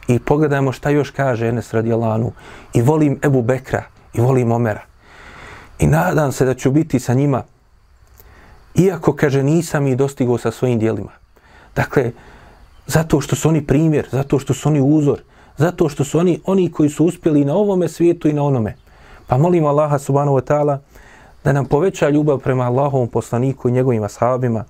[0.08, 2.32] i pogledajmo šta još kaže Enes radijalanu
[2.74, 3.82] i volim Ebu Bekra
[4.14, 4.82] i volim Omera.
[5.78, 7.42] I nadam se da ću biti sa njima
[8.74, 11.10] iako, kaže, nisam i dostigao sa svojim dijelima.
[11.76, 12.12] Dakle,
[12.86, 15.20] zato što su oni primjer, zato što su oni uzor,
[15.56, 18.76] zato što su oni oni koji su uspjeli na ovome svijetu i na onome.
[19.26, 20.78] Pa molim Allaha subhanahu wa ta'ala
[21.44, 24.64] da nam poveća ljubav prema Allahovom poslaniku i njegovim ashabima,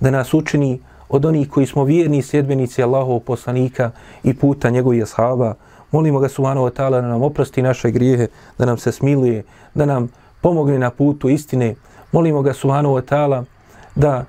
[0.00, 3.90] da nas učini od onih koji smo vjerni sljedbenici Allahovog poslanika
[4.24, 5.54] i puta njegovih ashaba.
[5.92, 8.26] Molimo ga subhanahu wa ta'ala da nam oprosti naše grijehe,
[8.58, 9.44] da nam se smiluje,
[9.74, 10.08] da nam
[10.40, 11.74] pomogne na putu istine.
[12.12, 13.44] Molimo ga Subhanu wa ta'ala
[13.94, 14.24] da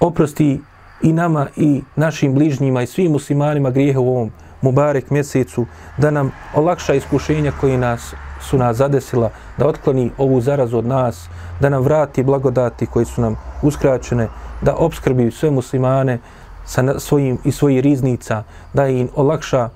[0.00, 0.60] oprosti
[1.02, 4.30] i nama i našim bližnjima i svim muslimanima grijehe u ovom
[4.62, 5.66] Mubarek mjesecu,
[5.98, 11.28] da nam olakša iskušenja koji nas su nas zadesila, da otkloni ovu zarazu od nas,
[11.60, 14.28] da nam vrati blagodati koji su nam uskraćene,
[14.62, 16.18] da obskrbi sve muslimane
[16.64, 18.42] sa svojim i svojih riznica,
[18.74, 19.68] da im olakša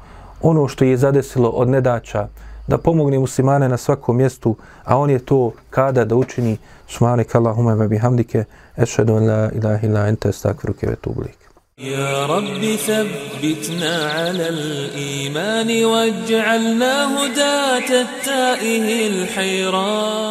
[0.43, 2.28] ono što je zadesilo od nedaća,
[2.68, 7.74] da pomogne muslimane na svakom mjestu, a on je to kada da učini Subhanak Allahumma
[7.76, 8.43] wa bihamdike,
[8.78, 11.39] ešhedu an la ilaha illa anta astaghfiruka wa atubu ilaik.
[11.80, 20.30] يا رب ثبتنا على الإيمان واجعلنا هداة التائه الحيران